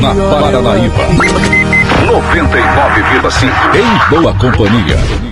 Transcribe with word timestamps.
na 0.00 0.14
Paranaíba. 0.14 0.94
99,5 2.06 3.76
em 3.76 4.10
boa 4.10 4.34
companhia. 4.34 5.31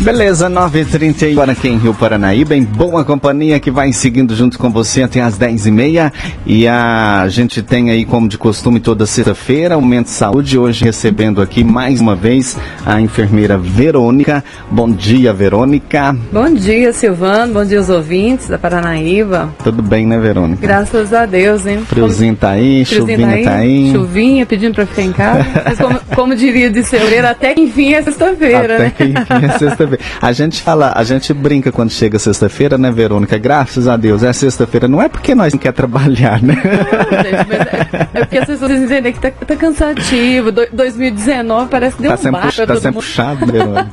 Beleza, 0.00 0.48
9h30 0.48 1.32
agora 1.32 1.50
aqui 1.52 1.68
em 1.68 1.76
Rio 1.76 1.92
Paranaíba, 1.92 2.54
em 2.54 2.62
boa 2.62 3.04
companhia 3.04 3.58
que 3.58 3.68
vai 3.68 3.92
seguindo 3.92 4.34
junto 4.34 4.56
com 4.56 4.70
você 4.70 5.02
até 5.02 5.20
as 5.20 5.36
10h30. 5.36 6.12
E 6.46 6.68
a 6.68 7.26
gente 7.28 7.62
tem 7.62 7.90
aí, 7.90 8.04
como 8.04 8.28
de 8.28 8.38
costume, 8.38 8.78
toda 8.78 9.04
sexta-feira, 9.06 9.76
o 9.76 9.82
Momento 9.82 10.06
Saúde. 10.06 10.56
Hoje 10.56 10.84
recebendo 10.84 11.42
aqui 11.42 11.64
mais 11.64 12.00
uma 12.00 12.14
vez 12.14 12.56
a 12.86 13.00
enfermeira 13.00 13.58
Verônica. 13.58 14.42
Bom 14.70 14.88
dia, 14.88 15.32
Verônica. 15.32 16.16
Bom 16.32 16.54
dia, 16.54 16.92
Silvano. 16.92 17.54
Bom 17.54 17.64
dia, 17.64 17.80
os 17.80 17.90
ouvintes 17.90 18.48
da 18.48 18.56
Paranaíba. 18.56 19.52
Tudo 19.64 19.82
bem, 19.82 20.06
né, 20.06 20.16
Verônica? 20.16 20.62
Graças 20.64 21.12
a 21.12 21.26
Deus, 21.26 21.66
hein? 21.66 21.80
Friozinho 21.84 22.36
tá 22.36 22.50
aí, 22.50 22.84
Friozinho 22.84 23.18
chuvinha 23.18 23.44
tá 23.44 23.56
aí. 23.56 23.90
Chuvinha, 23.92 24.46
pedindo 24.46 24.74
pra 24.74 24.86
ficar 24.86 25.02
em 25.02 25.12
casa. 25.12 25.44
Mas 25.66 25.78
como, 25.78 26.00
como 26.14 26.34
diria 26.36 26.70
de 26.70 26.84
fevereiro, 26.84 27.26
até 27.26 27.52
que 27.52 27.62
enfim 27.62 27.94
é 27.94 28.02
sexta-feira, 28.02 28.74
Até 28.76 28.78
né? 28.78 28.92
que 28.96 29.04
enfim 29.04 29.44
é 29.44 29.58
sexta-feira. 29.58 29.87
A 30.20 30.32
gente 30.32 30.60
fala, 30.62 30.92
a 30.94 31.04
gente 31.04 31.32
brinca 31.32 31.70
quando 31.72 31.90
chega 31.90 32.18
sexta-feira, 32.18 32.76
né, 32.78 32.90
Verônica? 32.90 33.36
Graças 33.38 33.86
a 33.88 33.96
Deus, 33.96 34.22
é 34.22 34.32
sexta-feira. 34.32 34.88
Não 34.88 35.00
é 35.02 35.08
porque 35.08 35.34
nós 35.34 35.52
não 35.52 35.60
quer 35.60 35.72
trabalhar, 35.72 36.42
né? 36.42 36.54
Não, 36.62 37.22
gente, 37.22 37.52
é, 37.52 38.08
é 38.14 38.20
porque 38.20 38.38
as 38.38 38.46
pessoas 38.46 38.70
entendem 38.72 39.12
que 39.12 39.20
tá, 39.20 39.30
tá 39.30 39.56
cansativo. 39.56 40.50
Do- 40.52 40.66
2019 40.72 41.68
parece 41.70 41.96
que 41.96 42.02
deu 42.02 42.16
Tá 42.16 42.28
um 42.28 42.32
bar 42.32 42.40
pra 42.54 42.66
tá 42.66 42.74
sempre 42.74 42.86
mundo. 42.88 42.94
puxado, 42.94 43.46
Verônica. 43.46 43.88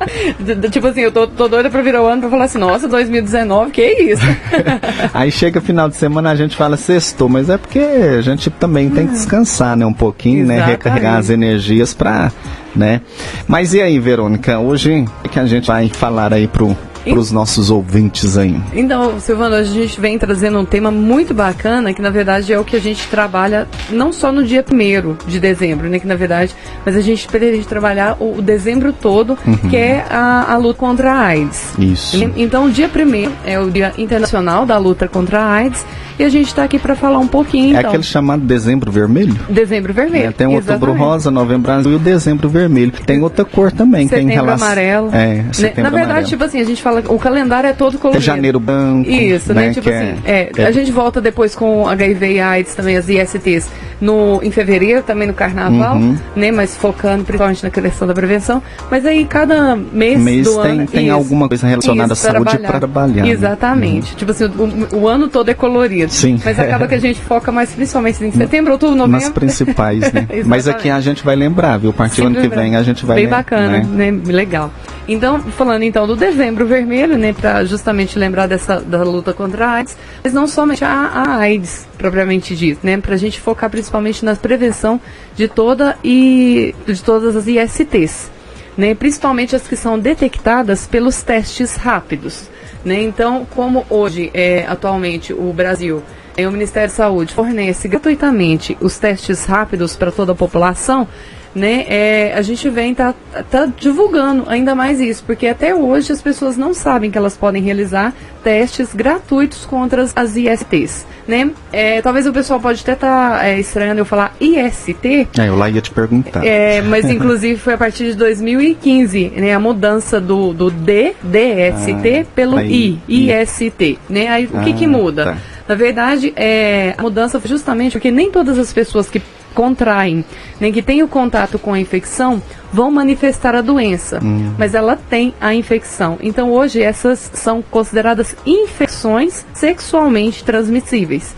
Tipo 0.70 0.86
assim, 0.88 1.00
eu 1.00 1.12
tô, 1.12 1.26
tô 1.26 1.48
doida 1.48 1.70
pra 1.70 1.82
virar 1.82 2.02
o 2.02 2.06
ano 2.06 2.20
pra 2.22 2.30
falar 2.30 2.44
assim, 2.44 2.58
nossa, 2.58 2.88
2019, 2.88 3.70
que 3.70 3.82
isso? 3.84 4.22
Aí 5.14 5.30
chega 5.30 5.60
final 5.60 5.88
de 5.88 5.96
semana, 5.96 6.30
a 6.30 6.34
gente 6.36 6.56
fala 6.56 6.76
sextou, 6.76 7.28
mas 7.28 7.48
é 7.48 7.56
porque 7.56 7.78
a 7.78 8.20
gente 8.20 8.50
também 8.50 8.90
tem 8.90 9.06
que 9.06 9.12
descansar, 9.14 9.76
né, 9.76 9.86
um 9.86 9.92
pouquinho, 9.92 10.44
né, 10.46 10.56
Exatamente. 10.56 10.76
recarregar 10.78 11.16
as 11.18 11.30
energias 11.30 11.94
pra, 11.94 12.30
né. 12.76 13.00
Mas 13.46 13.74
e 13.74 13.80
aí, 13.80 13.98
Verônica, 13.98 14.58
hoje 14.58 15.04
o 15.24 15.28
que 15.28 15.38
a 15.38 15.46
gente 15.46 15.66
vai 15.66 15.88
falar 15.88 16.32
aí 16.32 16.46
pro, 16.46 16.76
pros 17.12 17.30
nossos 17.32 17.70
ouvintes 17.70 18.36
aí? 18.36 18.60
Então, 18.74 19.18
Silvano, 19.20 19.56
hoje 19.56 19.70
a 19.78 19.82
gente 19.82 20.00
vem 20.00 20.18
trazendo 20.18 20.58
um 20.58 20.64
tema 20.64 20.90
muito 20.90 21.32
bacana, 21.34 21.92
que 21.92 22.02
na 22.02 22.10
verdade 22.10 22.52
é 22.52 22.58
o 22.58 22.64
que 22.64 22.76
a 22.76 22.80
gente 22.80 23.06
trabalha 23.08 23.66
não 23.90 24.12
só 24.12 24.30
no 24.32 24.44
dia 24.44 24.64
1 24.70 25.28
de 25.28 25.38
dezembro, 25.40 25.88
né? 25.88 25.98
Que 25.98 26.06
na 26.06 26.14
verdade, 26.16 26.54
mas 26.84 26.96
a 26.96 27.00
gente 27.00 27.26
pretende 27.28 27.66
trabalhar 27.66 28.16
o, 28.20 28.38
o 28.38 28.42
dezembro 28.42 28.92
todo, 28.92 29.36
que 29.70 29.76
é 29.76 30.04
a, 30.10 30.52
a 30.52 30.56
luta 30.56 30.78
contra 30.78 31.12
a 31.12 31.20
AIDS. 31.20 31.74
Isso. 31.78 32.16
Então, 32.36 32.66
o 32.66 32.70
dia 32.70 32.88
1 32.94 33.32
é 33.44 33.58
o 33.58 33.70
Dia 33.70 33.92
Internacional 33.96 34.66
da 34.66 34.76
Luta 34.78 35.08
contra 35.08 35.40
a 35.40 35.50
AIDS, 35.52 35.84
e 36.18 36.24
a 36.24 36.28
gente 36.30 36.46
está 36.48 36.64
aqui 36.64 36.78
para 36.78 36.96
falar 36.96 37.18
um 37.18 37.26
pouquinho, 37.26 37.76
É 37.76 37.78
então. 37.80 37.90
aquele 37.90 38.02
chamado 38.02 38.42
dezembro 38.42 38.90
vermelho? 38.90 39.36
Dezembro 39.50 39.92
vermelho. 39.92 40.28
É, 40.28 40.32
tem 40.32 40.46
o 40.46 40.52
outubro 40.52 40.94
rosa, 40.94 41.30
novembro 41.30 41.70
azul 41.70 41.92
e 41.92 41.96
o 41.96 41.98
dezembro 41.98 42.48
vermelho. 42.48 42.90
Tem 43.04 43.20
outra 43.22 43.44
cor 43.44 43.70
também, 43.70 44.08
que 44.08 44.14
é 44.14 44.18
em 44.18 44.22
Setembro 44.28 44.44
relação. 44.46 44.66
amarelo. 44.66 45.08
É, 45.12 45.26
Né? 45.34 45.46
setembro 45.52 45.82
Na 45.82 45.90
verdade, 45.90 46.10
amarelo. 46.10 46.28
tipo 46.28 46.44
assim, 46.44 46.60
a 46.60 46.64
gente 46.64 46.82
fala 46.82 46.95
o 47.08 47.18
calendário 47.18 47.68
é 47.68 47.72
todo 47.72 47.98
colorido. 47.98 48.22
janeiro 48.24 48.58
branco. 48.60 49.08
Isso, 49.08 49.52
né? 49.54 49.70
Tipo 49.72 49.88
que 49.88 49.94
assim, 49.94 50.14
é, 50.24 50.50
a 50.66 50.70
gente 50.70 50.90
volta 50.92 51.20
depois 51.20 51.54
com 51.54 51.86
HIV 51.88 52.32
e 52.34 52.40
AIDS 52.40 52.74
também, 52.74 52.96
as 52.96 53.08
ISTs, 53.08 53.68
no, 54.00 54.40
em 54.42 54.50
fevereiro, 54.50 55.02
também 55.02 55.26
no 55.28 55.34
carnaval, 55.34 55.96
Uhum. 55.96 56.16
né? 56.34 56.50
Mas 56.50 56.76
focando 56.76 57.24
principalmente 57.24 57.62
na 57.62 57.70
questão 57.70 58.06
da 58.06 58.14
prevenção. 58.14 58.62
Mas 58.90 59.04
aí 59.06 59.24
cada 59.24 59.74
mês, 59.76 60.20
Mês 60.20 60.46
do 60.46 60.62
tem- 60.62 60.70
ano. 60.72 60.86
tem 60.86 61.10
alguma 61.10 61.48
coisa 61.48 61.66
relacionada 61.66 62.12
à 62.12 62.16
saúde 62.16 62.58
pra 62.58 62.78
trabalhar, 62.78 63.22
né? 63.24 63.30
Exatamente. 63.30 64.14
Tipo 64.16 64.30
assim, 64.32 64.44
o, 64.44 64.96
o 64.96 65.08
ano 65.08 65.28
todo 65.28 65.48
é 65.50 65.54
colorido. 65.54 66.12
Sim. 66.12 66.38
Mas 66.44 66.58
acaba 66.58 66.86
que 66.86 66.94
a 66.94 67.00
gente 67.00 67.20
foca 67.20 67.50
mais 67.50 67.70
principalmente 67.70 68.22
em 68.24 68.30
setembro, 68.32 68.72
outubro, 68.72 68.94
novembro. 68.96 69.20
Nas 69.20 69.28
principais, 69.30 70.12
né? 70.12 70.26
Mas 70.44 70.68
aqui 70.68 70.90
a 70.90 71.00
gente 71.00 71.24
vai 71.24 71.34
lembrar, 71.36 71.78
viu? 71.78 71.90
A 71.90 71.92
partir 71.92 72.20
do 72.20 72.26
ano 72.28 72.36
que 72.40 72.48
vem 72.48 72.76
a 72.76 72.82
gente 72.82 73.04
vai 73.06 73.16
Bem 73.16 73.24
lem- 73.24 73.30
bacana, 73.30 73.78
né? 73.78 74.10
né? 74.10 74.20
Legal. 74.26 74.70
Então, 75.08 75.40
falando 75.40 75.82
então 75.84 76.06
do 76.06 76.16
dezembro 76.16 76.66
vermelho, 76.66 77.16
né, 77.16 77.32
para 77.32 77.64
justamente 77.64 78.18
lembrar 78.18 78.48
dessa 78.48 78.80
da 78.80 79.04
luta 79.04 79.32
contra 79.32 79.66
a 79.66 79.70
AIDS, 79.74 79.96
mas 80.22 80.32
não 80.32 80.48
somente 80.48 80.84
a, 80.84 80.88
a 80.88 81.36
AIDS 81.36 81.86
propriamente 81.96 82.56
dito, 82.56 82.84
né, 82.84 82.98
para 82.98 83.14
a 83.14 83.18
gente 83.18 83.40
focar 83.40 83.70
principalmente 83.70 84.24
na 84.24 84.34
prevenção 84.34 85.00
de 85.34 85.46
toda 85.46 85.96
e 86.02 86.74
de 86.86 87.02
todas 87.02 87.36
as 87.36 87.46
ISTs, 87.46 88.30
né, 88.76 88.96
principalmente 88.96 89.54
as 89.54 89.68
que 89.68 89.76
são 89.76 89.96
detectadas 89.96 90.88
pelos 90.88 91.22
testes 91.22 91.76
rápidos, 91.76 92.50
né. 92.84 93.00
Então, 93.00 93.46
como 93.54 93.86
hoje 93.88 94.30
é 94.34 94.66
atualmente 94.66 95.32
o 95.32 95.52
Brasil 95.52 96.02
e 96.36 96.44
o 96.44 96.52
Ministério 96.52 96.88
da 96.88 96.94
Saúde 96.94 97.32
fornece 97.32 97.86
gratuitamente 97.86 98.76
os 98.80 98.98
testes 98.98 99.44
rápidos 99.44 99.94
para 99.96 100.10
toda 100.10 100.32
a 100.32 100.34
população, 100.34 101.06
né, 101.54 101.84
é, 101.88 102.32
a 102.36 102.42
gente 102.42 102.68
vem 102.68 102.94
tá, 102.94 103.14
tá 103.50 103.66
divulgando 103.78 104.44
ainda 104.48 104.74
mais 104.74 105.00
isso, 105.00 105.22
porque 105.26 105.46
até 105.46 105.74
hoje 105.74 106.12
as 106.12 106.20
pessoas 106.20 106.56
não 106.56 106.74
sabem 106.74 107.10
que 107.10 107.16
elas 107.18 107.36
podem 107.36 107.62
realizar 107.62 108.12
testes 108.44 108.94
gratuitos 108.94 109.64
contra 109.66 110.02
as, 110.14 110.36
ISTs, 110.36 111.06
né? 111.26 111.50
É, 111.72 112.00
talvez 112.02 112.26
o 112.26 112.32
pessoal 112.32 112.60
pode 112.60 112.80
até 112.82 112.92
estar 112.92 113.58
estranhando 113.58 114.00
eu 114.00 114.04
falar 114.04 114.34
IST, 114.40 115.28
É, 115.38 115.48
eu 115.48 115.56
lá 115.56 115.68
ia 115.70 115.80
te 115.80 115.90
perguntar. 115.90 116.44
é, 116.44 116.80
mas 116.86 117.08
inclusive 117.10 117.58
foi 117.58 117.74
a 117.74 117.78
partir 117.78 118.04
de 118.10 118.14
2015, 118.14 119.32
né, 119.36 119.52
a 119.54 119.58
mudança 119.60 120.20
do, 120.20 120.52
do 120.52 120.70
D, 120.70 121.14
DST, 121.22 122.20
Ah, 122.20 122.26
pelo 122.34 122.60
I, 122.60 123.00
IST, 123.08 123.98
né? 124.08 124.28
Aí 124.28 124.46
o 124.46 124.60
que 124.62 124.72
que 124.74 124.84
Ah, 124.84 124.88
muda? 124.88 125.24
tá. 125.24 125.36
Na 125.68 125.74
verdade, 125.74 126.32
é, 126.36 126.94
a 126.96 127.02
mudança 127.02 127.40
foi 127.40 127.48
justamente 127.48 127.92
porque 127.92 128.10
nem 128.12 128.30
todas 128.30 128.56
as 128.58 128.72
pessoas 128.72 129.10
que 129.10 129.20
contraem, 129.56 130.22
nem 130.60 130.70
que 130.70 130.82
o 131.02 131.08
contato 131.08 131.58
com 131.58 131.72
a 131.72 131.80
infecção, 131.80 132.42
vão 132.70 132.90
manifestar 132.90 133.54
a 133.54 133.62
doença, 133.62 134.20
Hum. 134.22 134.52
mas 134.58 134.74
ela 134.74 134.98
tem 135.08 135.32
a 135.40 135.54
infecção. 135.54 136.18
Então 136.20 136.52
hoje 136.52 136.82
essas 136.82 137.30
são 137.32 137.62
consideradas 137.62 138.36
infecções 138.44 139.46
sexualmente 139.54 140.44
transmissíveis. 140.44 141.34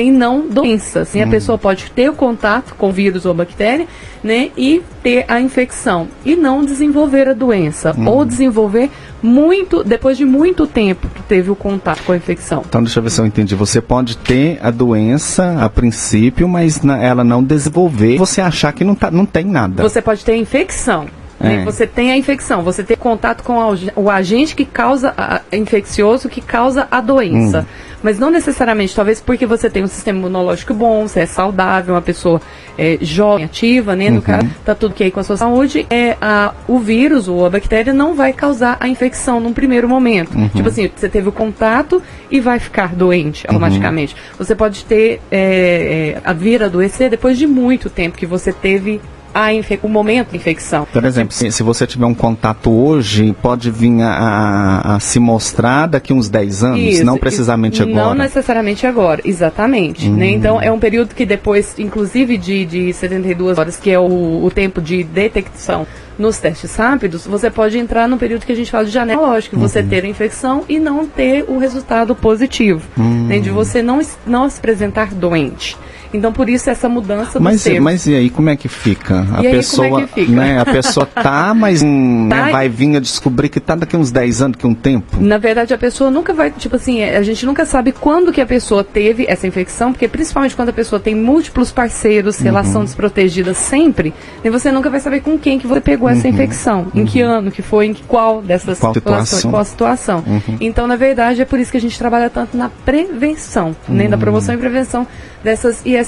E 0.00 0.10
não 0.10 0.46
doenças. 0.48 1.12
Né? 1.14 1.22
A 1.22 1.26
pessoa 1.26 1.58
pode 1.58 1.90
ter 1.90 2.08
o 2.08 2.14
contato 2.14 2.74
com 2.76 2.90
vírus 2.90 3.26
ou 3.26 3.34
bactéria 3.34 3.86
né, 4.24 4.50
e 4.56 4.82
ter 5.02 5.24
a 5.28 5.40
infecção 5.40 6.08
e 6.24 6.34
não 6.36 6.64
desenvolver 6.64 7.28
a 7.28 7.32
doença. 7.34 7.94
Ou 8.06 8.24
desenvolver 8.24 8.90
muito, 9.22 9.84
depois 9.84 10.16
de 10.16 10.24
muito 10.24 10.66
tempo 10.66 11.08
que 11.08 11.22
teve 11.22 11.50
o 11.50 11.54
contato 11.56 12.02
com 12.04 12.12
a 12.12 12.16
infecção. 12.16 12.62
Então, 12.66 12.82
deixa 12.82 12.98
eu 12.98 13.02
ver 13.02 13.10
se 13.10 13.20
eu 13.20 13.26
entendi. 13.26 13.54
Você 13.54 13.80
pode 13.80 14.16
ter 14.16 14.58
a 14.62 14.70
doença 14.70 15.56
a 15.60 15.68
princípio, 15.68 16.48
mas 16.48 16.82
na- 16.82 16.98
ela 17.02 17.22
não 17.22 17.42
desenvolver. 17.42 18.16
Você 18.18 18.40
achar 18.40 18.72
que 18.72 18.84
não, 18.84 18.94
tá, 18.94 19.10
não 19.10 19.26
tem 19.26 19.44
nada. 19.44 19.82
Você 19.82 20.00
pode 20.02 20.24
ter 20.24 20.32
a 20.32 20.36
infecção. 20.36 21.06
né? 21.38 21.62
É. 21.62 21.64
Você 21.64 21.86
tem 21.88 22.12
a 22.12 22.16
infecção, 22.16 22.62
você 22.62 22.84
tem 22.84 22.96
contato 22.96 23.42
com 23.42 23.54
o 23.96 24.08
agente 24.10 24.54
que 24.54 24.64
causa 24.64 25.12
a, 25.16 25.36
a- 25.36 25.40
infeccioso, 25.56 26.28
que 26.28 26.40
causa 26.40 26.86
a 26.90 27.00
doença. 27.00 27.60
Hum. 27.60 27.91
Mas 28.02 28.18
não 28.18 28.30
necessariamente, 28.30 28.94
talvez 28.94 29.20
porque 29.20 29.46
você 29.46 29.70
tem 29.70 29.82
um 29.82 29.86
sistema 29.86 30.18
imunológico 30.18 30.74
bom, 30.74 31.06
você 31.06 31.20
é 31.20 31.26
saudável, 31.26 31.94
uma 31.94 32.02
pessoa 32.02 32.40
é, 32.76 32.98
jovem, 33.00 33.44
ativa, 33.44 33.94
né? 33.94 34.08
No 34.10 34.16
Uhum. 34.16 34.22
caso, 34.22 34.46
tá 34.64 34.74
tudo 34.74 34.92
ok 34.92 35.10
com 35.10 35.20
a 35.20 35.22
sua 35.24 35.36
saúde, 35.36 35.86
é, 35.90 36.16
a, 36.20 36.52
o 36.66 36.78
vírus 36.78 37.28
ou 37.28 37.44
a 37.46 37.50
bactéria 37.50 37.92
não 37.92 38.14
vai 38.14 38.32
causar 38.32 38.76
a 38.80 38.88
infecção 38.88 39.40
num 39.40 39.52
primeiro 39.52 39.88
momento. 39.88 40.34
Uhum. 40.36 40.48
Tipo 40.48 40.68
assim, 40.68 40.90
você 40.94 41.08
teve 41.08 41.28
o 41.28 41.32
contato 41.32 42.02
e 42.30 42.40
vai 42.40 42.58
ficar 42.58 42.94
doente 42.94 43.46
automaticamente. 43.46 44.16
Você 44.38 44.54
pode 44.54 44.84
ter 44.84 45.20
é, 45.30 46.16
é, 46.16 46.20
a 46.24 46.32
vir 46.32 46.62
adoecer 46.62 47.10
depois 47.10 47.38
de 47.38 47.46
muito 47.46 47.88
tempo 47.90 48.16
que 48.16 48.26
você 48.26 48.52
teve 48.52 49.00
a 49.34 49.48
o 49.82 49.88
momento 49.88 50.30
da 50.30 50.36
infecção. 50.36 50.86
Por 50.92 51.04
exemplo, 51.04 51.32
se, 51.34 51.50
se 51.52 51.62
você 51.62 51.86
tiver 51.86 52.06
um 52.06 52.14
contato 52.14 52.70
hoje, 52.70 53.34
pode 53.42 53.70
vir 53.70 54.00
a, 54.02 54.10
a- 54.12 54.94
a 54.96 55.00
se 55.00 55.18
mostrar 55.18 55.86
daqui 55.86 56.12
uns 56.12 56.28
10 56.28 56.62
anos, 56.64 56.80
Isso, 56.80 57.04
não 57.04 57.16
precisamente 57.18 57.82
agora. 57.82 57.96
Não 57.96 58.14
necessariamente 58.14 58.86
agora, 58.86 59.20
exatamente. 59.24 60.08
né? 60.08 60.30
Então 60.30 60.60
é 60.60 60.70
um 60.70 60.78
período 60.78 61.14
que 61.14 61.24
depois, 61.26 61.74
inclusive 61.78 62.36
de, 62.36 62.64
de 62.64 62.92
72 62.92 63.58
horas, 63.58 63.76
que 63.76 63.90
é 63.90 63.98
o, 63.98 64.44
o 64.44 64.50
tempo 64.50 64.80
de 64.80 65.02
detecção 65.04 65.86
nos 66.18 66.38
testes 66.38 66.74
rápidos, 66.76 67.26
você 67.26 67.50
pode 67.50 67.78
entrar 67.78 68.06
no 68.06 68.18
período 68.18 68.44
que 68.44 68.52
a 68.52 68.54
gente 68.56 68.70
fala 68.70 68.84
de 68.84 68.90
janela 68.90 69.28
lógica, 69.28 69.56
Uhum. 69.56 69.62
você 69.62 69.82
ter 69.82 70.04
a 70.04 70.08
infecção 70.08 70.64
e 70.68 70.78
não 70.78 71.06
ter 71.06 71.44
o 71.48 71.58
resultado 71.58 72.14
positivo, 72.14 72.82
Hum. 72.98 73.26
né? 73.28 73.38
de 73.38 73.50
você 73.50 73.82
não, 73.82 74.00
não 74.26 74.48
se 74.48 74.58
apresentar 74.58 75.12
doente. 75.14 75.76
Então 76.12 76.32
por 76.32 76.48
isso 76.48 76.68
essa 76.68 76.88
mudança 76.88 77.38
do 77.38 77.42
Mas, 77.44 77.62
termo. 77.64 77.84
mas 77.84 78.06
e 78.06 78.14
aí, 78.14 78.28
como 78.30 78.50
é 78.50 78.56
que 78.56 78.68
fica? 78.68 79.26
A 79.34 79.42
E 79.42 79.46
aí, 79.46 79.52
pessoa, 79.56 79.88
como 79.88 80.00
é 80.00 80.06
que 80.06 80.20
fica? 80.26 80.32
Né, 80.32 80.58
a 80.60 80.64
pessoa 80.64 81.06
tá, 81.06 81.52
mas 81.56 81.82
hum, 81.82 82.28
Tá 82.28 82.36
né, 82.44 82.48
e- 82.48 82.52
vai 82.52 82.68
vir 82.68 82.96
a 82.96 83.00
descobrir 83.00 83.48
que 83.48 83.58
tá 83.60 83.74
daqui 83.74 83.96
uns 83.96 84.10
10 84.10 84.42
anos, 84.42 84.56
daqui 84.56 84.66
um 84.66 84.74
tempo. 84.74 85.16
Na 85.20 85.38
verdade, 85.38 85.72
a 85.72 85.78
pessoa 85.78 86.10
nunca 86.10 86.32
vai, 86.34 86.50
tipo 86.50 86.76
assim, 86.76 87.00
é, 87.00 87.16
a 87.16 87.22
gente 87.22 87.44
nunca 87.46 87.64
sabe 87.64 87.92
quando 87.92 88.32
que 88.32 88.40
a 88.40 88.46
pessoa 88.46 88.84
teve 88.84 89.24
essa 89.28 89.46
infecção, 89.46 89.92
porque 89.92 90.06
principalmente 90.08 90.54
quando 90.54 90.68
a 90.68 90.72
pessoa 90.72 91.00
tem 91.00 91.14
múltiplos 91.14 91.70
parceiros, 91.72 92.38
Uhum. 92.38 92.44
relação 92.44 92.84
desprotegida 92.84 93.54
sempre, 93.54 94.12
né, 94.44 94.50
você 94.50 94.70
nunca 94.70 94.90
vai 94.90 95.00
saber 95.00 95.20
com 95.20 95.38
quem 95.38 95.58
que 95.58 95.66
você 95.66 95.80
pegou 95.80 96.08
essa 96.08 96.28
infecção, 96.28 96.86
em 96.94 97.04
que 97.04 97.20
ano 97.20 97.50
que 97.50 97.62
foi, 97.62 97.86
em 97.86 97.94
que, 97.94 98.02
qual 98.02 98.42
dessas 98.42 98.78
Uhum. 98.80 98.92
Qual 98.92 98.94
relações, 98.94 99.28
situação. 99.28 99.50
qual 99.50 99.62
a 99.62 99.64
situação. 99.64 100.24
Uhum. 100.26 100.56
Então, 100.60 100.86
na 100.86 100.96
verdade, 100.96 101.40
é 101.40 101.44
por 101.44 101.58
isso 101.58 101.70
que 101.70 101.76
a 101.76 101.80
gente 101.80 101.98
trabalha 101.98 102.28
tanto 102.28 102.56
na 102.56 102.68
prevenção, 102.68 103.74
né, 103.88 104.04
Uhum. 104.04 104.10
da 104.10 104.18
promoção 104.18 104.54
e 104.54 104.58
prevenção 104.58 105.06
dessas 105.42 105.80
ISTs, 105.84 106.01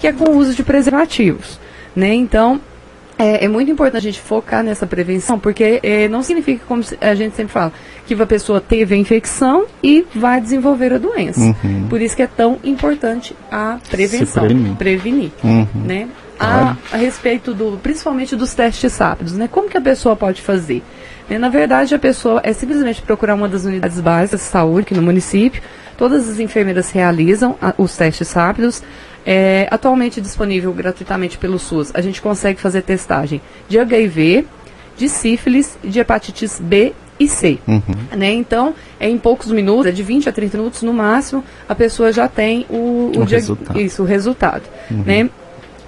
que 0.00 0.06
é 0.06 0.12
com 0.12 0.24
o 0.24 0.36
uso 0.36 0.54
de 0.54 0.62
preservativos. 0.62 1.58
Né? 1.94 2.14
Então, 2.14 2.60
é, 3.18 3.44
é, 3.44 3.48
muito 3.48 3.70
importante 3.70 3.98
a 3.98 4.10
gente 4.10 4.20
focar 4.20 4.62
nessa 4.62 4.86
prevenção, 4.86 5.38
porque 5.38 5.78
é, 5.82 6.08
não 6.08 6.22
significa, 6.22 6.64
como 6.66 6.82
a 7.00 7.14
gente 7.14 7.36
sempre 7.36 7.52
fala, 7.52 7.72
que 8.06 8.14
a 8.14 8.26
pessoa 8.26 8.60
teve 8.60 8.94
a 8.94 8.98
infecção 8.98 9.66
e 9.82 10.04
vai 10.14 10.40
desenvolver 10.40 10.92
a 10.92 10.98
doença. 10.98 11.40
Uhum. 11.40 11.86
Por 11.88 12.00
isso 12.00 12.16
que 12.16 12.22
é 12.22 12.26
tão 12.26 12.58
importante 12.64 13.36
a 13.50 13.78
prevenção, 13.88 14.44
prevenir. 14.44 14.76
prevenir 14.76 15.30
uhum. 15.42 15.66
né? 15.84 16.08
A, 16.38 16.76
a, 16.92 16.96
respeito 16.96 17.54
do, 17.54 17.78
principalmente 17.80 18.34
dos 18.34 18.52
testes 18.52 18.98
rápidos, 18.98 19.34
né? 19.34 19.48
Como 19.48 19.68
que 19.68 19.78
a 19.78 19.80
pessoa 19.80 20.16
pode 20.16 20.42
fazer? 20.42 20.82
Né, 21.28 21.38
na 21.38 21.48
verdade, 21.48 21.94
a 21.94 21.98
pessoa 21.98 22.40
é 22.42 22.52
simplesmente 22.52 23.00
procurar 23.00 23.36
uma 23.36 23.48
das 23.48 23.64
unidades 23.64 24.00
básicas 24.00 24.40
de 24.40 24.46
saúde 24.46 24.80
aqui 24.80 24.94
no 24.94 25.02
município. 25.02 25.62
Todas 25.96 26.28
as 26.28 26.40
enfermeiras 26.40 26.90
realizam 26.90 27.56
a, 27.62 27.72
os 27.78 27.96
testes 27.96 28.32
rápidos. 28.32 28.82
É, 29.26 29.66
atualmente 29.70 30.20
disponível 30.20 30.72
gratuitamente 30.72 31.38
pelo 31.38 31.58
SUS. 31.58 31.90
A 31.94 32.00
gente 32.00 32.20
consegue 32.20 32.60
fazer 32.60 32.82
testagem 32.82 33.40
de 33.68 33.78
HIV, 33.78 34.46
de 34.96 35.08
sífilis, 35.08 35.78
de 35.82 35.98
hepatites 35.98 36.60
B 36.60 36.92
e 37.18 37.28
C. 37.28 37.58
Uhum. 37.66 37.82
Né? 38.16 38.32
Então, 38.32 38.74
é 38.98 39.08
em 39.08 39.18
poucos 39.18 39.50
minutos, 39.50 39.86
é 39.86 39.92
de 39.92 40.02
20 40.02 40.28
a 40.28 40.32
30 40.32 40.58
minutos 40.58 40.82
no 40.82 40.92
máximo, 40.92 41.44
a 41.68 41.74
pessoa 41.74 42.12
já 42.12 42.28
tem 42.28 42.66
o, 42.68 43.12
o, 43.16 43.20
o 43.20 43.24
resultado. 43.24 43.80
Isso, 43.80 44.02
o 44.02 44.06
resultado. 44.06 44.62
Uhum. 44.90 45.02
Né? 45.04 45.30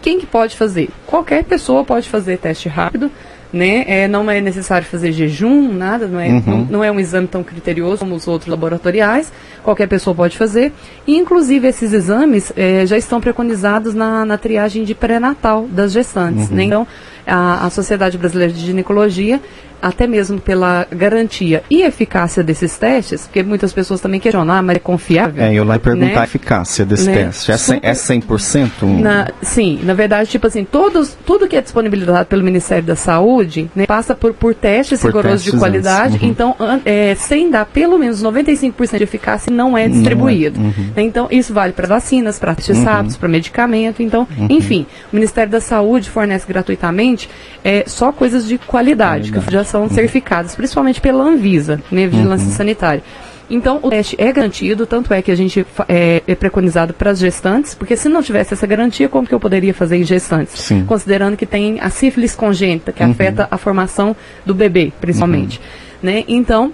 Quem 0.00 0.20
que 0.20 0.26
pode 0.26 0.56
fazer? 0.56 0.88
Qualquer 1.06 1.44
pessoa 1.44 1.84
pode 1.84 2.08
fazer 2.08 2.38
teste 2.38 2.68
rápido 2.68 3.10
né? 3.52 3.84
É, 3.86 4.08
não 4.08 4.30
é 4.30 4.40
necessário 4.40 4.86
fazer 4.86 5.12
jejum, 5.12 5.72
nada, 5.72 6.06
não 6.06 6.20
é, 6.20 6.28
uhum. 6.28 6.42
não, 6.46 6.58
não, 6.64 6.84
é 6.84 6.90
um 6.90 7.00
exame 7.00 7.26
tão 7.26 7.42
criterioso 7.42 7.98
como 7.98 8.14
os 8.14 8.26
outros 8.26 8.50
laboratoriais, 8.50 9.32
qualquer 9.62 9.86
pessoa 9.88 10.14
pode 10.14 10.36
fazer. 10.36 10.72
E, 11.06 11.16
inclusive, 11.16 11.66
esses 11.68 11.92
exames 11.92 12.52
é, 12.56 12.86
já 12.86 12.96
estão 12.96 13.20
preconizados 13.20 13.94
na, 13.94 14.24
na 14.24 14.36
triagem 14.38 14.84
de 14.84 14.94
pré-natal 14.94 15.66
das 15.70 15.92
gestantes. 15.92 16.50
Uhum. 16.50 16.56
Né? 16.56 16.64
Então, 16.64 16.86
a, 17.26 17.66
a 17.66 17.70
Sociedade 17.70 18.16
Brasileira 18.16 18.52
de 18.52 18.60
Ginecologia 18.60 19.40
até 19.80 20.06
mesmo 20.06 20.40
pela 20.40 20.86
garantia 20.90 21.62
e 21.70 21.82
eficácia 21.82 22.42
desses 22.42 22.76
testes, 22.76 23.22
porque 23.22 23.42
muitas 23.42 23.72
pessoas 23.72 24.00
também 24.00 24.20
questionam, 24.20 24.54
ah, 24.54 24.62
mas 24.62 24.76
é 24.76 24.78
confiável? 24.78 25.42
É, 25.42 25.54
eu 25.54 25.64
lá 25.64 25.74
ia 25.74 25.80
perguntar 25.80 26.06
né? 26.06 26.18
a 26.18 26.24
eficácia 26.24 26.84
desse 26.84 27.06
né? 27.06 27.24
teste. 27.24 27.52
É, 27.52 27.56
100, 27.56 27.80
é 27.82 27.92
100%? 27.92 28.70
Na, 29.00 29.28
sim, 29.42 29.80
na 29.82 29.94
verdade, 29.94 30.30
tipo 30.30 30.46
assim, 30.46 30.64
todos, 30.64 31.16
tudo 31.26 31.46
que 31.46 31.56
é 31.56 31.60
disponibilizado 31.60 32.26
pelo 32.26 32.42
Ministério 32.42 32.84
da 32.84 32.96
Saúde 32.96 33.70
né, 33.74 33.86
passa 33.86 34.14
por, 34.14 34.32
por 34.34 34.54
testes 34.54 35.00
por 35.00 35.08
rigorosos 35.08 35.42
testes 35.42 35.52
de 35.52 35.58
qualidade, 35.58 36.18
uhum. 36.18 36.28
então, 36.30 36.56
é, 36.84 37.14
sem 37.14 37.50
dar 37.50 37.66
pelo 37.66 37.98
menos 37.98 38.22
95% 38.22 38.96
de 38.96 39.04
eficácia, 39.04 39.52
não 39.52 39.76
é 39.76 39.88
distribuído. 39.88 40.60
Não 40.60 40.66
é. 40.66 40.72
Uhum. 40.72 40.92
Então, 40.96 41.28
isso 41.30 41.52
vale 41.52 41.72
para 41.72 41.86
vacinas, 41.86 42.38
para 42.38 42.54
testes 42.54 42.78
uhum. 42.78 43.18
para 43.18 43.28
medicamento, 43.28 44.02
então, 44.02 44.26
uhum. 44.36 44.48
enfim, 44.50 44.86
o 45.12 45.16
Ministério 45.16 45.50
da 45.50 45.60
Saúde 45.60 46.10
fornece 46.10 46.46
gratuitamente 46.46 47.28
é, 47.64 47.84
só 47.86 48.12
coisas 48.12 48.46
de 48.46 48.58
qualidade, 48.58 49.32
que 49.32 49.50
já 49.50 49.64
são 49.64 49.75
certificadas, 49.88 50.54
principalmente 50.54 51.00
pela 51.00 51.24
Anvisa, 51.24 51.80
né, 51.90 52.06
Vigilância 52.06 52.46
uhum. 52.46 52.52
Sanitária. 52.54 53.02
Então, 53.48 53.78
o 53.82 53.90
teste 53.90 54.16
é 54.18 54.32
garantido, 54.32 54.86
tanto 54.86 55.14
é 55.14 55.22
que 55.22 55.30
a 55.30 55.34
gente 55.34 55.64
é, 55.88 56.22
é 56.26 56.34
preconizado 56.34 56.92
para 56.92 57.10
as 57.10 57.18
gestantes, 57.18 57.74
porque 57.74 57.96
se 57.96 58.08
não 58.08 58.22
tivesse 58.22 58.54
essa 58.54 58.66
garantia, 58.66 59.08
como 59.08 59.26
que 59.26 59.34
eu 59.34 59.38
poderia 59.38 59.72
fazer 59.72 59.96
em 59.96 60.04
gestantes? 60.04 60.58
Sim. 60.58 60.84
Considerando 60.84 61.36
que 61.36 61.46
tem 61.46 61.78
a 61.80 61.88
sífilis 61.88 62.34
congênita, 62.34 62.92
que 62.92 63.02
uhum. 63.04 63.10
afeta 63.10 63.46
a 63.50 63.56
formação 63.56 64.16
do 64.44 64.54
bebê, 64.54 64.92
principalmente. 65.00 65.58
Uhum. 65.58 66.10
Né? 66.10 66.24
Então, 66.26 66.72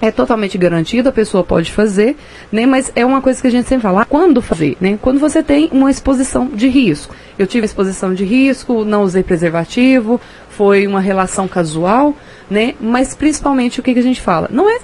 é 0.00 0.10
totalmente 0.10 0.58
garantido, 0.58 1.08
a 1.08 1.12
pessoa 1.12 1.44
pode 1.44 1.72
fazer, 1.72 2.16
né? 2.50 2.66
Mas 2.66 2.92
é 2.94 3.04
uma 3.04 3.20
coisa 3.20 3.40
que 3.40 3.46
a 3.46 3.50
gente 3.50 3.68
sempre 3.68 3.82
fala, 3.82 4.02
ah, 4.02 4.04
quando 4.04 4.42
fazer, 4.42 4.76
né? 4.80 4.98
Quando 5.00 5.18
você 5.18 5.42
tem 5.42 5.68
uma 5.72 5.90
exposição 5.90 6.46
de 6.46 6.68
risco. 6.68 7.14
Eu 7.38 7.46
tive 7.46 7.64
exposição 7.64 8.14
de 8.14 8.24
risco, 8.24 8.84
não 8.84 9.02
usei 9.02 9.22
preservativo, 9.22 10.20
foi 10.48 10.86
uma 10.86 11.00
relação 11.00 11.48
casual, 11.48 12.14
né? 12.50 12.74
Mas 12.80 13.14
principalmente 13.14 13.80
o 13.80 13.82
que, 13.82 13.94
que 13.94 14.00
a 14.00 14.02
gente 14.02 14.20
fala? 14.20 14.48
Não 14.52 14.68
é 14.68 14.78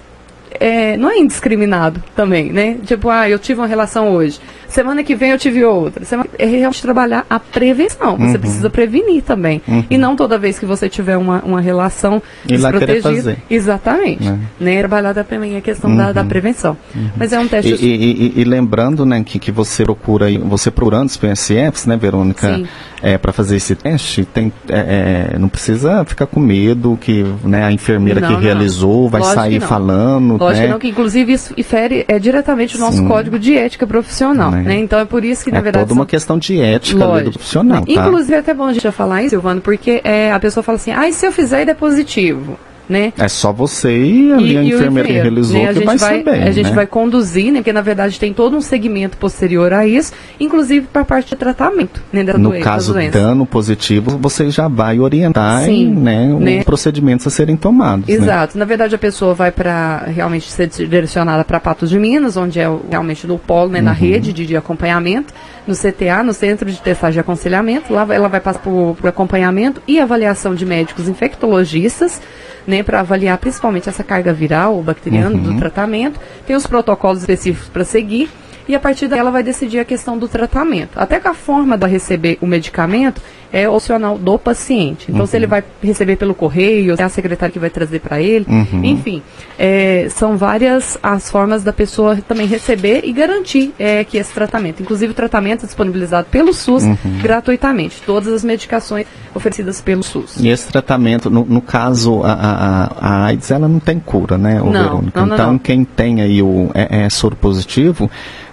é, 0.61 0.95
não 0.99 1.11
é 1.11 1.19
indiscriminado 1.19 2.03
também, 2.15 2.53
né? 2.53 2.77
Tipo, 2.85 3.09
ah, 3.09 3.29
eu 3.29 3.39
tive 3.39 3.61
uma 3.61 3.67
relação 3.67 4.12
hoje, 4.12 4.39
semana 4.69 5.03
que 5.03 5.15
vem 5.15 5.31
eu 5.31 5.39
tive 5.39 5.65
outra. 5.65 6.05
Semana... 6.05 6.29
É 6.39 6.45
realmente 6.45 6.83
trabalhar 6.83 7.25
a 7.31 7.41
prevenção. 7.41 8.17
Você 8.19 8.35
uhum. 8.35 8.41
precisa 8.41 8.69
prevenir 8.71 9.23
também. 9.23 9.62
Uhum. 9.67 9.85
E 9.89 9.97
não 9.97 10.15
toda 10.15 10.39
vez 10.39 10.59
que 10.59 10.67
você 10.67 10.89
tiver 10.89 11.17
uma, 11.17 11.43
uma 11.43 11.61
relação 11.62 12.23
e 12.45 12.57
desprotegida. 12.57 13.39
Exatamente. 13.49 14.29
É. 14.29 14.37
Né? 14.61 14.79
Trabalhar 14.81 15.15
também 15.25 15.57
a 15.57 15.62
questão 15.62 15.91
uhum. 15.91 15.97
da, 15.97 16.12
da, 16.12 16.21
uhum. 16.23 16.29
prevenção. 16.29 16.77
Uhum. 16.95 17.11
Mas 17.17 17.33
é 17.33 17.39
um 17.39 17.49
teste. 17.49 17.75
E, 17.75 17.87
e, 17.87 18.33
e, 18.37 18.41
e, 18.41 18.45
lembrando, 18.45 19.07
né, 19.07 19.23
que, 19.25 19.39
que 19.39 19.51
você 19.51 19.83
procura, 19.83 20.27
você 20.41 20.71
procurando 20.71 21.09
os 21.09 21.17
PSFs, 21.17 21.87
né, 21.87 21.97
Verônica? 21.97 22.62
É, 23.02 23.17
para 23.17 23.32
fazer 23.32 23.56
esse 23.56 23.75
teste, 23.75 24.25
tem, 24.25 24.52
é, 24.69 25.31
é, 25.35 25.38
não 25.38 25.49
precisa 25.49 26.05
ficar 26.05 26.26
com 26.26 26.38
medo 26.38 26.99
que 27.00 27.25
né, 27.43 27.64
a 27.64 27.73
enfermeira 27.73 28.20
não, 28.20 28.29
que 28.29 28.35
não. 28.35 28.41
realizou 28.41 29.08
vai 29.08 29.20
Lógico 29.20 29.41
sair 29.41 29.61
falando. 29.61 30.37
Lógico 30.37 30.61
né? 30.61 30.62
que 30.62 30.73
não, 30.73 30.79
que 30.79 30.88
inclusive 30.88 31.32
isso 31.32 31.55
fere 31.62 32.05
é, 32.08 32.19
diretamente 32.19 32.76
o 32.76 32.81
nosso 32.81 32.99
Sim. 32.99 33.08
código 33.08 33.38
de 33.38 33.56
ética 33.56 33.87
profissional. 33.87 34.50
Né? 34.50 34.79
Então 34.79 34.99
é 34.99 35.05
por 35.05 35.25
isso 35.25 35.44
que, 35.44 35.50
na 35.50 35.58
é 35.58 35.62
verdade. 35.62 35.85
É 35.85 35.88
toda 35.88 36.00
uma 36.00 36.06
questão 36.06 36.38
de 36.38 36.61
ética 36.61 37.06
do 37.06 37.31
profissional. 37.31 37.85
Tá? 37.85 37.93
Inclusive, 37.93 38.35
é 38.35 38.38
até 38.38 38.52
bom 38.52 38.64
a 38.64 38.73
gente 38.73 38.82
já 38.82 38.93
falar 38.93 39.23
isso, 39.23 39.31
Silvano, 39.31 39.61
porque 39.61 40.00
é, 40.05 40.32
a 40.32 40.38
pessoa 40.38 40.62
fala 40.62 40.76
assim, 40.76 40.93
ah, 40.93 41.08
e 41.08 41.12
se 41.12 41.26
eu 41.26 41.32
fizer 41.32 41.67
e 41.67 41.70
é 41.70 41.75
positivo? 41.75 42.58
Né? 42.90 43.12
É 43.16 43.28
só 43.28 43.52
você 43.52 43.96
e, 43.96 44.32
a, 44.32 44.40
e, 44.40 44.58
a 44.58 44.64
enfermeira 44.64 45.08
que 45.08 45.14
realizou 45.14 45.62
né? 45.62 45.72
que 45.72 45.84
vai, 45.84 45.96
vai 45.96 45.98
saber. 45.98 46.42
A 46.42 46.50
gente 46.50 46.70
né? 46.70 46.75
vai 46.75 46.87
conduzir, 46.88 47.52
né? 47.52 47.60
Porque 47.60 47.72
na 47.72 47.81
verdade 47.81 48.19
tem 48.19 48.34
todo 48.34 48.56
um 48.56 48.60
segmento 48.60 49.16
posterior 49.16 49.72
a 49.72 49.87
isso, 49.87 50.12
inclusive 50.40 50.88
para 50.92 51.02
a 51.02 51.04
parte 51.04 51.31
de 51.31 51.37
tratamento, 51.37 52.02
né? 52.12 52.25
Da 52.25 52.37
no 52.37 52.58
caso 52.58 52.92
dano 53.12 53.46
positivo, 53.46 54.19
você 54.19 54.50
já 54.50 54.66
vai 54.66 54.98
orientar 54.98 55.62
Sim, 55.62 55.84
em, 55.84 55.94
né, 55.94 56.26
né? 56.26 56.58
os 56.58 56.64
procedimentos 56.64 57.26
a 57.28 57.31
serem 57.31 57.56
tomados. 57.56 58.08
Né? 58.08 58.14
Exato. 58.14 58.58
Né? 58.58 58.60
Na 58.60 58.64
verdade 58.64 58.92
a 58.92 58.98
pessoa 58.98 59.34
vai 59.34 59.52
para 59.52 60.04
realmente 60.06 60.50
ser 60.50 60.66
direcionada 60.69 61.44
para 61.44 61.60
Patos 61.60 61.88
de 61.88 61.98
Minas, 61.98 62.37
onde 62.37 62.58
é 62.58 62.69
realmente 62.90 63.25
no 63.25 63.38
polo, 63.38 63.70
né? 63.70 63.81
Na 63.81 63.92
uhum. 63.92 63.96
rede 63.96 64.32
de, 64.32 64.44
de 64.44 64.56
acompanhamento 64.56 65.32
no 65.64 65.75
CTA, 65.75 66.22
no 66.25 66.32
Centro 66.32 66.70
de 66.70 66.81
Testagem 66.81 67.19
e 67.19 67.20
Aconselhamento. 67.20 67.92
Lá 67.92 68.06
ela 68.10 68.28
vai 68.28 68.40
passar 68.40 68.58
por, 68.58 68.96
por 69.00 69.08
acompanhamento 69.08 69.81
e 69.87 70.00
avaliação 70.00 70.54
de 70.54 70.66
médicos 70.66 71.08
infectologistas, 71.08 72.20
né, 72.67 72.83
para 72.83 73.01
avaliar 73.01 73.39
principalmente 73.39 73.89
essa 73.89 74.05
carga 74.05 74.33
viral 74.33 74.77
ou 74.77 74.83
bacteriana 74.83 75.37
uhum. 75.37 75.43
do 75.43 75.59
tratamento. 75.59 76.21
Tem 76.47 76.57
os 76.57 76.67
protocolos 76.67 77.21
específicos 77.21 77.69
para 77.69 77.85
seguir 77.85 78.31
e 78.69 78.75
a 78.75 78.81
partir 78.81 79.09
daí 79.09 79.19
ela 79.19 79.31
vai 79.31 79.43
decidir 79.43 79.81
a 79.81 79.85
questão 79.85 80.17
do 80.17 80.29
tratamento. 80.29 80.99
Até 80.99 81.19
que 81.19 81.27
a 81.27 81.35
forma 81.35 81.77
de 81.77 81.87
receber 81.87 82.39
o 82.41 82.47
medicamento 82.47 83.21
é 83.52 83.69
opcional 83.69 84.17
do 84.17 84.38
paciente. 84.38 85.07
Então, 85.09 85.23
uhum. 85.23 85.26
se 85.26 85.37
ele 85.37 85.47
vai 85.47 85.62
receber 85.83 86.16
pelo 86.16 86.35
correio, 86.35 86.97
se 86.97 87.02
é 87.02 87.04
a 87.04 87.09
secretária 87.09 87.52
que 87.52 87.59
vai 87.59 87.71
trazer 87.71 88.00
para 88.00 88.21
ele, 88.21 88.47
uhum. 88.49 88.85
enfim, 88.85 89.23
é, 89.59 90.07
são 90.11 90.37
várias 90.37 90.99
as 91.02 91.30
formas 91.30 91.64
da 91.64 91.73
pessoa 91.73 92.16
também 92.16 92.47
receber 92.47 93.02
e 93.04 93.12
garantir 93.12 93.73
é, 93.78 94.04
que 94.04 94.19
esse 94.19 94.33
tratamento, 94.33 94.83
inclusive 94.83 95.12
o 95.12 95.14
tratamento 95.14 95.64
é 95.64 95.66
disponibilizado 95.66 96.28
pelo 96.30 96.52
SUS 96.52 96.85
uhum. 96.85 96.97
gratuitamente, 97.23 98.02
todas 98.07 98.33
as 98.33 98.45
medicações 98.45 99.07
oferecidas 99.35 99.80
pelo 99.80 100.02
SUS. 100.02 100.37
E 100.38 100.49
esse 100.49 100.71
tratamento, 100.71 101.28
no, 101.28 101.45
no 101.45 101.61
caso, 101.61 102.23
a, 102.23 102.33
a, 102.33 102.85
a, 103.00 103.25
AIDS, 103.26 103.50
ela 103.50 103.69
não 103.69 103.80
tem 103.80 103.99
cura, 103.99 104.38
né, 104.38 104.59
não, 104.59 104.71
Verônica? 104.71 105.21
Não, 105.21 105.26
não, 105.26 105.35
então, 105.35 105.52
não. 105.52 105.59
quem 105.59 105.85
tem 105.85 106.21
aí 106.21 106.42
o 106.42 106.71
é, 106.75 107.04
é 107.04 107.11
soro 107.11 107.37
positivo 107.37 108.11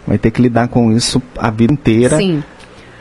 vai 0.07 0.17
ter 0.17 0.31
que 0.31 0.41
lidar 0.41 0.69
com 0.69 0.91
isso 0.91 1.21
a 1.37 1.51
vida 1.51 1.73
inteira. 1.73 2.17
Sim. 2.17 2.41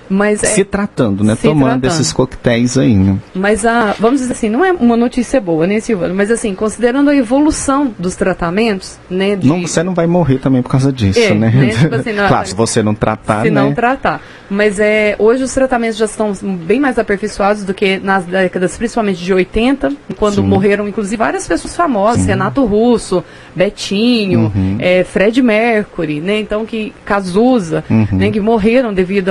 Mas 0.09 0.41
se 0.41 0.61
é, 0.61 0.65
tratando, 0.65 1.25
né? 1.25 1.35
Se 1.35 1.43
Tomando 1.43 1.81
tratando. 1.81 2.01
esses 2.01 2.13
coquetéis 2.13 2.79
aí. 2.79 2.95
Né? 2.95 3.19
Mas 3.35 3.65
a, 3.65 3.95
vamos 3.99 4.21
dizer 4.21 4.33
assim, 4.33 4.49
não 4.49 4.65
é 4.65 4.73
uma 4.73 4.97
notícia 4.97 5.41
boa, 5.41 5.67
né, 5.67 5.81
Silvano? 5.81 6.15
Mas 6.15 6.31
assim, 6.31 6.55
considerando 6.55 7.11
a 7.11 7.17
evolução 7.17 7.95
dos 7.99 8.15
tratamentos, 8.15 8.99
né? 9.11 9.37
De... 9.37 9.47
Não, 9.47 9.63
você 9.63 9.83
não 9.83 9.95
vai 9.95 10.07
morrer 10.07 10.39
também 10.39 10.63
por 10.63 10.71
causa 10.71 10.93
disso, 10.93 11.19
é, 11.19 11.35
né? 11.35 11.51
né? 11.51 11.69
Tipo 11.79 11.95
assim, 11.95 12.13
não, 12.13 12.29
claro, 12.29 12.49
se 12.49 12.55
você 12.55 12.83
não 12.83 12.95
tratar, 12.95 13.43
se 13.43 13.51
né? 13.51 13.61
não 13.61 13.75
tratar. 13.75 14.21
Mas 14.49 14.79
é, 14.79 15.17
hoje 15.19 15.43
os 15.43 15.53
tratamentos 15.53 15.97
já 15.97 16.05
estão 16.05 16.33
bem 16.43 16.79
mais 16.79 16.99
aperfeiçoados 16.99 17.65
do 17.65 17.75
que 17.75 17.99
nas 17.99 18.25
décadas, 18.25 18.77
principalmente 18.77 19.23
de 19.23 19.33
80, 19.33 19.93
quando 20.17 20.37
Sim. 20.37 20.43
morreram, 20.47 20.87
inclusive, 20.87 21.17
várias 21.17 21.47
pessoas 21.47 21.75
famosas, 21.75 22.23
Sim. 22.23 22.29
Renato 22.29 22.65
Russo, 22.65 23.25
Betinho, 23.55 24.53
uhum. 24.55 24.77
é, 24.79 25.03
Fred 25.05 25.43
Mercury, 25.43 26.21
né? 26.21 26.39
Então, 26.39 26.65
que 26.65 26.93
Cazuza, 27.05 27.85
uhum. 27.91 28.07
né? 28.13 28.31
Que 28.31 28.41
morreram 28.41 28.95
devido 28.95 29.31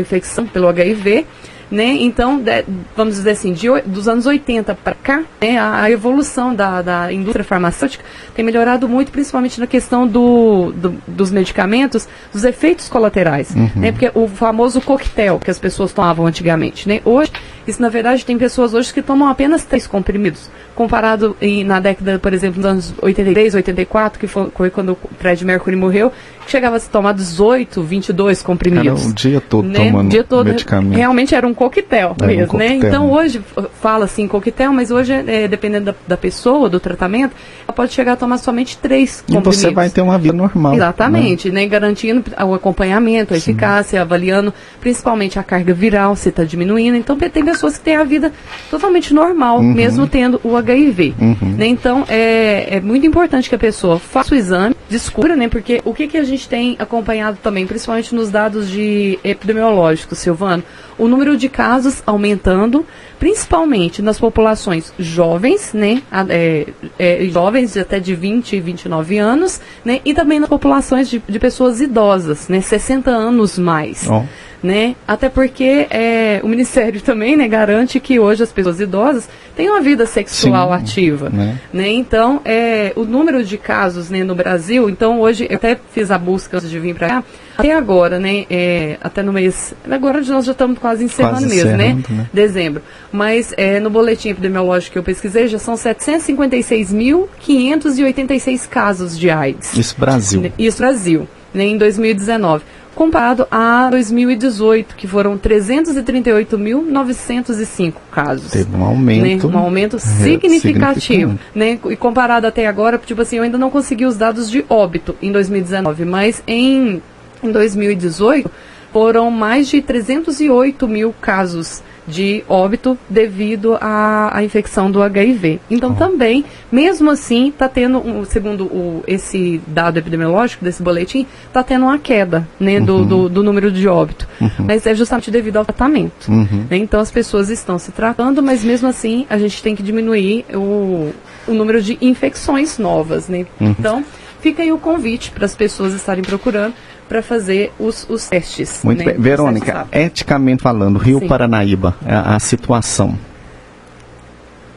infecção 0.00 0.46
pelo 0.46 0.68
HIV. 0.68 1.26
Né? 1.70 1.98
Então, 2.00 2.40
de, 2.40 2.64
vamos 2.96 3.14
dizer 3.14 3.30
assim, 3.30 3.52
de, 3.52 3.68
dos 3.86 4.08
anos 4.08 4.26
80 4.26 4.74
para 4.74 4.92
cá, 4.92 5.22
né, 5.40 5.56
a, 5.56 5.82
a, 5.82 5.90
evolução 5.90 6.52
da, 6.52 6.82
da 6.82 7.12
indústria 7.12 7.44
farmacêutica 7.44 8.04
tem 8.34 8.44
melhorado 8.44 8.88
muito, 8.88 9.12
principalmente 9.12 9.60
na 9.60 9.68
questão 9.68 10.04
do, 10.04 10.72
do 10.72 11.00
dos 11.06 11.30
medicamentos, 11.30 12.08
dos 12.32 12.42
efeitos 12.42 12.88
colaterais. 12.88 13.54
Uhum. 13.54 13.70
Né? 13.76 13.92
Porque 13.92 14.10
o 14.12 14.26
famoso 14.26 14.80
coquetel 14.80 15.38
que 15.38 15.48
as 15.48 15.60
pessoas 15.60 15.92
tomavam 15.92 16.26
antigamente. 16.26 16.88
Né? 16.88 17.00
Hoje 17.04 17.30
Isso, 17.70 17.80
na 17.80 17.88
verdade, 17.88 18.24
tem 18.24 18.36
pessoas 18.36 18.74
hoje 18.74 18.92
que 18.92 19.00
tomam 19.02 19.28
apenas 19.28 19.64
três 19.64 19.86
comprimidos. 19.86 20.50
Comparado 20.74 21.36
em, 21.40 21.62
na 21.64 21.78
década, 21.80 22.18
por 22.18 22.32
exemplo, 22.32 22.56
dos 22.62 22.70
anos 22.70 22.94
83, 23.02 23.54
84, 23.54 24.18
que 24.18 24.26
foi, 24.26 24.70
quando 24.70 24.92
o 24.92 24.98
Fred 25.18 25.44
Mercury 25.44 25.76
morreu, 25.76 26.10
que 26.44 26.50
chegava 26.50 26.76
a 26.76 26.80
se 26.80 26.88
tomar 26.88 27.12
18, 27.12 27.82
22 27.82 28.42
comprimidos. 28.42 29.02
Era 29.02 29.10
o 29.10 29.14
dia 29.14 29.40
todo 29.40 29.68
né? 29.68 29.78
tomando 29.90 30.08
dia 30.10 30.24
todo, 30.24 30.46
medicamento. 30.46 30.96
Realmente 30.96 31.34
era 31.34 31.46
um 31.46 31.52
coquetel 31.54 32.16
Era 32.20 32.24
um 32.32 32.36
mesmo, 32.36 32.58
né? 32.58 32.68
coquetel, 32.68 32.88
Então 32.88 33.06
né? 33.08 33.12
hoje 33.12 33.38
f- 33.38 33.68
fala 33.80 34.04
assim 34.06 34.26
coquetel, 34.26 34.72
mas 34.72 34.90
hoje, 34.90 35.12
é, 35.12 35.46
dependendo 35.46 35.86
da, 35.86 35.94
da 36.08 36.16
pessoa, 36.16 36.68
do 36.68 36.80
tratamento, 36.80 37.34
ela 37.68 37.74
pode 37.74 37.92
chegar 37.92 38.14
a 38.14 38.16
tomar 38.16 38.38
somente 38.38 38.78
três 38.78 39.18
E 39.28 39.32
comprimidos. 39.32 39.56
você 39.56 39.70
vai 39.70 39.90
ter 39.90 40.00
uma 40.00 40.16
vida 40.18 40.34
normal. 40.34 40.72
né? 40.72 40.78
Exatamente, 40.78 41.50
né? 41.50 41.66
Garantindo 41.66 42.24
o 42.46 42.54
acompanhamento, 42.54 43.34
a 43.34 43.36
eficácia, 43.36 44.00
avaliando 44.00 44.52
principalmente 44.80 45.38
a 45.38 45.42
carga 45.42 45.74
viral, 45.74 46.16
se 46.16 46.30
está 46.30 46.42
diminuindo. 46.42 46.96
Então, 46.96 47.16
tem 47.18 47.44
pessoas 47.44 47.59
que 47.68 47.80
têm 47.80 47.96
a 47.96 48.04
vida 48.04 48.32
totalmente 48.70 49.12
normal, 49.12 49.58
Uhum. 49.58 49.72
mesmo 49.74 50.06
tendo 50.06 50.40
o 50.42 50.56
HIV. 50.56 51.14
né? 51.58 51.66
Então, 51.66 52.04
é, 52.08 52.76
é 52.76 52.80
muito 52.80 53.06
importante 53.06 53.48
que 53.48 53.54
a 53.54 53.58
pessoa 53.58 53.98
faça 53.98 54.34
o 54.34 54.38
exame, 54.38 54.74
descubra, 54.88 55.36
né? 55.36 55.48
Porque 55.48 55.80
o 55.84 55.92
que, 55.94 56.06
que 56.08 56.16
a 56.16 56.24
gente 56.24 56.48
tem 56.48 56.76
acompanhado 56.78 57.38
também, 57.42 57.66
principalmente 57.66 58.14
nos 58.14 58.30
dados 58.30 58.68
de 58.68 59.18
epidemiológicos, 59.22 60.18
Silvano, 60.18 60.62
o 60.98 61.06
número 61.08 61.36
de 61.36 61.48
casos 61.48 62.02
aumentando, 62.06 62.84
principalmente 63.18 64.02
nas 64.02 64.18
populações 64.18 64.92
jovens, 64.98 65.72
né? 65.72 66.02
é, 66.28 66.66
é, 66.98 67.24
jovens 67.30 67.72
de 67.74 67.80
até 67.80 68.00
de 68.00 68.14
20 68.14 68.56
e 68.56 68.60
29 68.60 69.18
anos, 69.18 69.60
né? 69.84 70.00
E 70.04 70.12
também 70.12 70.40
nas 70.40 70.48
populações 70.48 71.08
de, 71.08 71.22
de 71.28 71.38
pessoas 71.38 71.80
idosas, 71.80 72.48
né? 72.48 72.60
60 72.60 73.10
anos 73.10 73.58
mais. 73.58 74.06
Ó. 74.08 74.24
Né? 74.62 74.94
Até 75.08 75.30
porque 75.30 75.86
é, 75.88 76.40
o 76.42 76.48
Ministério 76.48 77.00
também 77.04 77.36
né, 77.36 77.48
garante 77.48 77.98
que 77.98 78.18
hoje 78.18 78.42
as 78.42 78.52
pessoas 78.52 78.78
idosas 78.78 79.26
têm 79.56 79.70
uma 79.70 79.80
vida 79.80 80.04
sexual 80.04 80.68
Sim, 80.68 80.74
ativa. 80.74 81.30
né? 81.30 81.58
Né? 81.72 81.88
Então, 81.88 82.42
é, 82.44 82.92
o 82.94 83.04
número 83.04 83.42
de 83.44 83.56
casos 83.56 84.10
né, 84.10 84.22
no 84.22 84.34
Brasil, 84.34 84.90
então 84.90 85.20
hoje 85.20 85.46
eu 85.48 85.56
até 85.56 85.78
fiz 85.92 86.10
a 86.10 86.18
busca 86.18 86.58
antes 86.58 86.68
de 86.68 86.78
vir 86.78 86.94
para 86.94 87.08
cá, 87.08 87.24
até 87.60 87.74
agora, 87.74 88.18
né, 88.18 88.46
é, 88.48 88.96
até 89.02 89.22
no 89.22 89.30
mês, 89.32 89.74
agora 89.90 90.22
nós 90.22 90.46
já 90.46 90.52
estamos 90.52 90.78
quase 90.78 91.04
encerrando 91.04 91.40
Quase 91.40 91.54
mesmo, 91.54 91.76
né? 91.76 91.98
né? 92.08 92.26
Dezembro. 92.32 92.80
Mas 93.12 93.52
é, 93.56 93.80
no 93.80 93.90
boletim 93.90 94.30
epidemiológico 94.30 94.94
que 94.94 94.98
eu 94.98 95.02
pesquisei, 95.02 95.46
já 95.46 95.58
são 95.58 95.74
756.586 95.74 98.66
casos 98.68 99.18
de 99.18 99.28
AIDS. 99.30 99.76
Isso, 99.76 99.94
Brasil. 99.98 100.50
Isso, 100.58 100.78
Brasil, 100.78 101.28
né, 101.52 101.64
em 101.64 101.76
2019. 101.76 102.64
Comparado 102.94 103.46
a 103.50 103.88
2018, 103.90 104.94
que 104.96 105.06
foram 105.06 105.38
338.905 105.38 107.94
casos 108.10 108.50
Teve 108.50 108.74
um 108.76 108.84
aumento. 108.84 109.48
né, 109.48 109.54
um 109.54 109.58
aumento 109.58 109.96
é, 109.96 110.00
significativo, 110.00 111.38
né? 111.54 111.78
E 111.88 111.96
comparado 111.96 112.46
até 112.46 112.66
agora, 112.66 112.98
tipo 112.98 113.22
assim, 113.22 113.36
eu 113.36 113.42
ainda 113.42 113.56
não 113.56 113.70
consegui 113.70 114.04
os 114.06 114.16
dados 114.16 114.50
de 114.50 114.64
óbito 114.68 115.16
em 115.22 115.32
2019, 115.32 116.04
mas 116.04 116.42
em, 116.46 117.00
em 117.42 117.52
2018 117.52 118.50
foram 118.92 119.30
mais 119.30 119.68
de 119.68 119.80
308 119.80 120.86
mil 120.88 121.14
casos 121.20 121.82
de 122.06 122.44
óbito 122.48 122.98
devido 123.08 123.76
à, 123.80 124.36
à 124.36 124.44
infecção 124.44 124.90
do 124.90 125.02
HIV. 125.02 125.60
Então 125.70 125.94
também, 125.94 126.44
mesmo 126.70 127.10
assim, 127.10 127.48
está 127.48 127.68
tendo, 127.68 127.98
um, 127.98 128.24
segundo 128.24 128.64
o, 128.64 129.04
esse 129.06 129.60
dado 129.66 129.98
epidemiológico 129.98 130.64
desse 130.64 130.82
boletim, 130.82 131.26
está 131.46 131.62
tendo 131.62 131.84
uma 131.84 131.98
queda 131.98 132.46
né, 132.58 132.80
do, 132.80 133.04
do, 133.04 133.28
do 133.28 133.42
número 133.42 133.70
de 133.70 133.86
óbito. 133.86 134.26
Mas 134.58 134.86
é 134.86 134.94
justamente 134.94 135.30
devido 135.30 135.56
ao 135.58 135.64
tratamento. 135.64 136.28
Uhum. 136.28 136.66
Né? 136.68 136.78
Então 136.78 137.00
as 137.00 137.10
pessoas 137.10 137.48
estão 137.48 137.78
se 137.78 137.92
tratando, 137.92 138.42
mas 138.42 138.64
mesmo 138.64 138.88
assim 138.88 139.26
a 139.30 139.38
gente 139.38 139.62
tem 139.62 139.76
que 139.76 139.82
diminuir 139.82 140.44
o, 140.52 141.12
o 141.46 141.54
número 141.54 141.80
de 141.80 141.96
infecções 142.00 142.78
novas. 142.78 143.28
Né? 143.28 143.46
Uhum. 143.60 143.70
Então 143.70 144.04
fica 144.40 144.62
aí 144.62 144.72
o 144.72 144.78
convite 144.78 145.30
para 145.30 145.44
as 145.44 145.54
pessoas 145.54 145.92
estarem 145.94 146.24
procurando 146.24 146.74
para 147.10 147.22
fazer 147.24 147.72
os, 147.76 148.06
os 148.08 148.28
testes. 148.28 148.82
Muito 148.84 149.00
né? 149.00 149.06
bem. 149.12 149.20
Verônica, 149.20 149.84
eticamente 149.90 150.62
falando, 150.62 150.96
Rio 150.96 151.18
Sim. 151.18 151.26
Paranaíba, 151.26 151.96
a, 152.06 152.36
a 152.36 152.38
situação. 152.38 153.18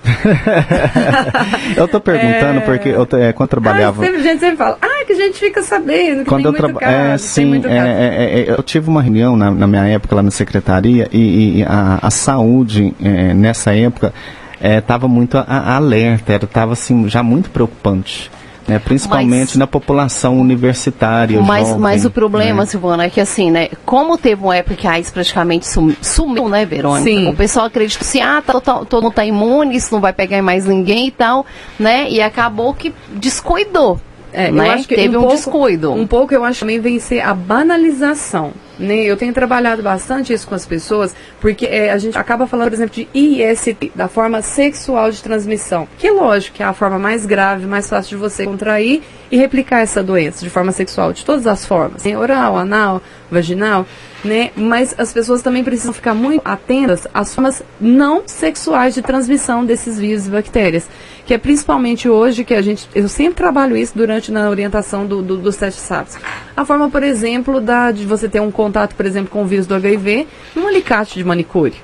eu 1.77 1.87
tô 1.87 1.99
perguntando 2.01 2.61
porque 2.61 2.89
eu, 2.89 3.07
é, 3.19 3.31
quando 3.31 3.43
eu 3.43 3.47
trabalhava. 3.47 4.01
Ah, 4.01 4.05
sempre, 4.05 4.19
a 4.19 4.23
gente 4.23 4.39
sempre 4.39 4.57
fala, 4.57 4.77
ah, 4.81 5.05
que 5.05 5.13
a 5.13 5.15
gente 5.15 5.37
fica 5.39 5.61
sabendo 5.61 6.23
que 6.23 6.25
Quando 6.25 6.45
eu 6.45 6.51
muito 6.51 6.63
traba- 6.63 6.79
caso, 6.79 6.93
é, 6.95 7.17
sim, 7.19 7.55
é, 7.55 7.61
caso. 7.61 7.73
é, 7.73 8.39
é, 8.41 8.45
eu 8.51 8.63
tive 8.63 8.89
uma 8.89 9.01
reunião 9.03 9.37
na, 9.37 9.51
na 9.51 9.67
minha 9.67 9.85
época 9.87 10.15
lá 10.15 10.23
na 10.23 10.31
secretaria 10.31 11.07
e, 11.11 11.59
e 11.59 11.63
a, 11.63 11.99
a 12.01 12.09
saúde 12.09 12.93
é, 13.01 13.33
nessa 13.35 13.75
época 13.75 14.11
estava 14.59 15.07
muito 15.07 15.37
a- 15.37 15.45
a- 15.47 15.75
alerta, 15.75 16.35
estava 16.35 16.73
assim 16.73 17.07
já 17.07 17.21
muito 17.21 17.49
preocupante, 17.51 18.31
né, 18.67 18.79
principalmente 18.79 19.49
Mas- 19.49 19.55
na 19.57 19.67
população 19.67 20.39
universitária. 20.39 21.41
Mas, 21.41 21.67
jovem, 21.67 21.81
mas 21.81 22.05
o 22.05 22.11
problema, 22.11 22.61
né? 22.61 22.65
Silvana, 22.65 23.03
é 23.05 23.09
que 23.09 23.19
assim, 23.21 23.51
né? 23.51 23.69
Como 23.85 24.17
teve 24.17 24.41
uma 24.43 24.55
época 24.55 24.75
que 24.75 24.87
a 24.87 24.91
AIDS 24.93 25.11
praticamente 25.11 25.67
sum- 25.67 25.93
sumiu, 26.01 26.47
né, 26.49 26.65
Verônica? 26.65 27.03
Sim. 27.03 27.29
O 27.29 27.35
pessoal 27.35 27.65
acredita 27.65 28.03
assim, 28.03 28.21
ah, 28.21 28.41
tá- 28.45 28.59
tá- 28.61 28.85
todo 28.85 29.03
mundo 29.03 29.13
tá 29.13 29.25
imune, 29.25 29.75
isso 29.75 29.93
não 29.93 29.99
vai 30.01 30.13
pegar 30.13 30.41
mais 30.41 30.65
ninguém 30.65 31.07
e 31.07 31.11
tal, 31.11 31.45
né? 31.79 32.09
E 32.09 32.21
acabou 32.21 32.73
que 32.73 32.93
descuidou. 33.13 33.99
É, 34.33 34.51
né? 34.51 34.67
eu 34.67 34.71
acho 34.71 34.87
que 34.87 34.95
teve 34.95 35.15
um, 35.15 35.21
pouco- 35.21 35.35
descuido. 35.35 35.91
Um 35.93 36.07
pouco 36.07 36.33
eu 36.33 36.43
acho 36.43 36.61
também 36.61 36.79
vencer 36.79 37.21
a 37.25 37.33
banalização. 37.33 38.51
Né? 38.79 39.03
Eu 39.03 39.15
tenho 39.15 39.31
trabalhado 39.33 39.83
bastante 39.83 40.33
isso 40.33 40.47
com 40.47 40.55
as 40.55 40.65
pessoas, 40.65 41.15
porque 41.39 41.65
é, 41.67 41.91
a 41.91 41.97
gente 41.99 42.17
acaba 42.17 42.47
falando, 42.47 42.69
por 42.69 42.73
exemplo, 42.73 42.95
de 42.95 43.07
IST, 43.13 43.91
da 43.93 44.07
forma 44.07 44.41
sexual 44.41 45.11
de 45.11 45.21
transmissão. 45.21 45.87
Que 45.99 46.07
é 46.07 46.11
lógico 46.11 46.57
que 46.57 46.63
é 46.63 46.65
a 46.65 46.73
forma 46.73 46.97
mais 46.97 47.25
grave, 47.25 47.67
mais 47.67 47.87
fácil 47.87 48.09
de 48.09 48.15
você 48.15 48.45
contrair 48.45 49.03
e 49.31 49.37
replicar 49.37 49.81
essa 49.81 50.01
doença 50.01 50.43
de 50.43 50.49
forma 50.49 50.71
sexual, 50.71 51.13
de 51.13 51.23
todas 51.23 51.45
as 51.45 51.65
formas. 51.65 52.03
né? 52.03 52.17
Oral, 52.17 52.57
anal, 52.57 53.01
vaginal, 53.29 53.85
né? 54.23 54.49
Mas 54.55 54.95
as 54.97 55.13
pessoas 55.13 55.41
também 55.43 55.63
precisam 55.63 55.93
ficar 55.93 56.13
muito 56.15 56.41
atentas 56.43 57.07
às 57.13 57.33
formas 57.33 57.61
não 57.79 58.23
sexuais 58.25 58.95
de 58.95 59.01
transmissão 59.03 59.63
desses 59.65 59.99
vírus 59.99 60.25
e 60.27 60.29
bactérias. 60.31 60.87
Que 61.25 61.33
é 61.33 61.37
principalmente 61.37 62.09
hoje 62.09 62.43
que 62.43 62.53
a 62.53 62.61
gente. 62.61 62.87
Eu 62.93 63.07
sempre 63.07 63.35
trabalho 63.35 63.77
isso 63.77 63.93
durante 63.95 64.31
na 64.31 64.49
orientação 64.49 65.05
do, 65.05 65.21
do, 65.21 65.37
dos 65.37 65.55
testes 65.55 65.83
SAPS. 65.83 66.17
A 66.55 66.65
forma, 66.65 66.89
por 66.89 67.01
exemplo, 67.01 67.61
da, 67.61 67.91
de 67.91 68.05
você 68.05 68.27
ter 68.27 68.41
um 68.41 68.51
contato, 68.51 68.93
por 68.95 69.05
exemplo, 69.05 69.29
com 69.29 69.43
o 69.43 69.45
vírus 69.45 69.65
do 69.65 69.75
HIV 69.75 70.27
num 70.55 70.67
alicate 70.67 71.15
de 71.15 71.23
manicure. 71.23 71.75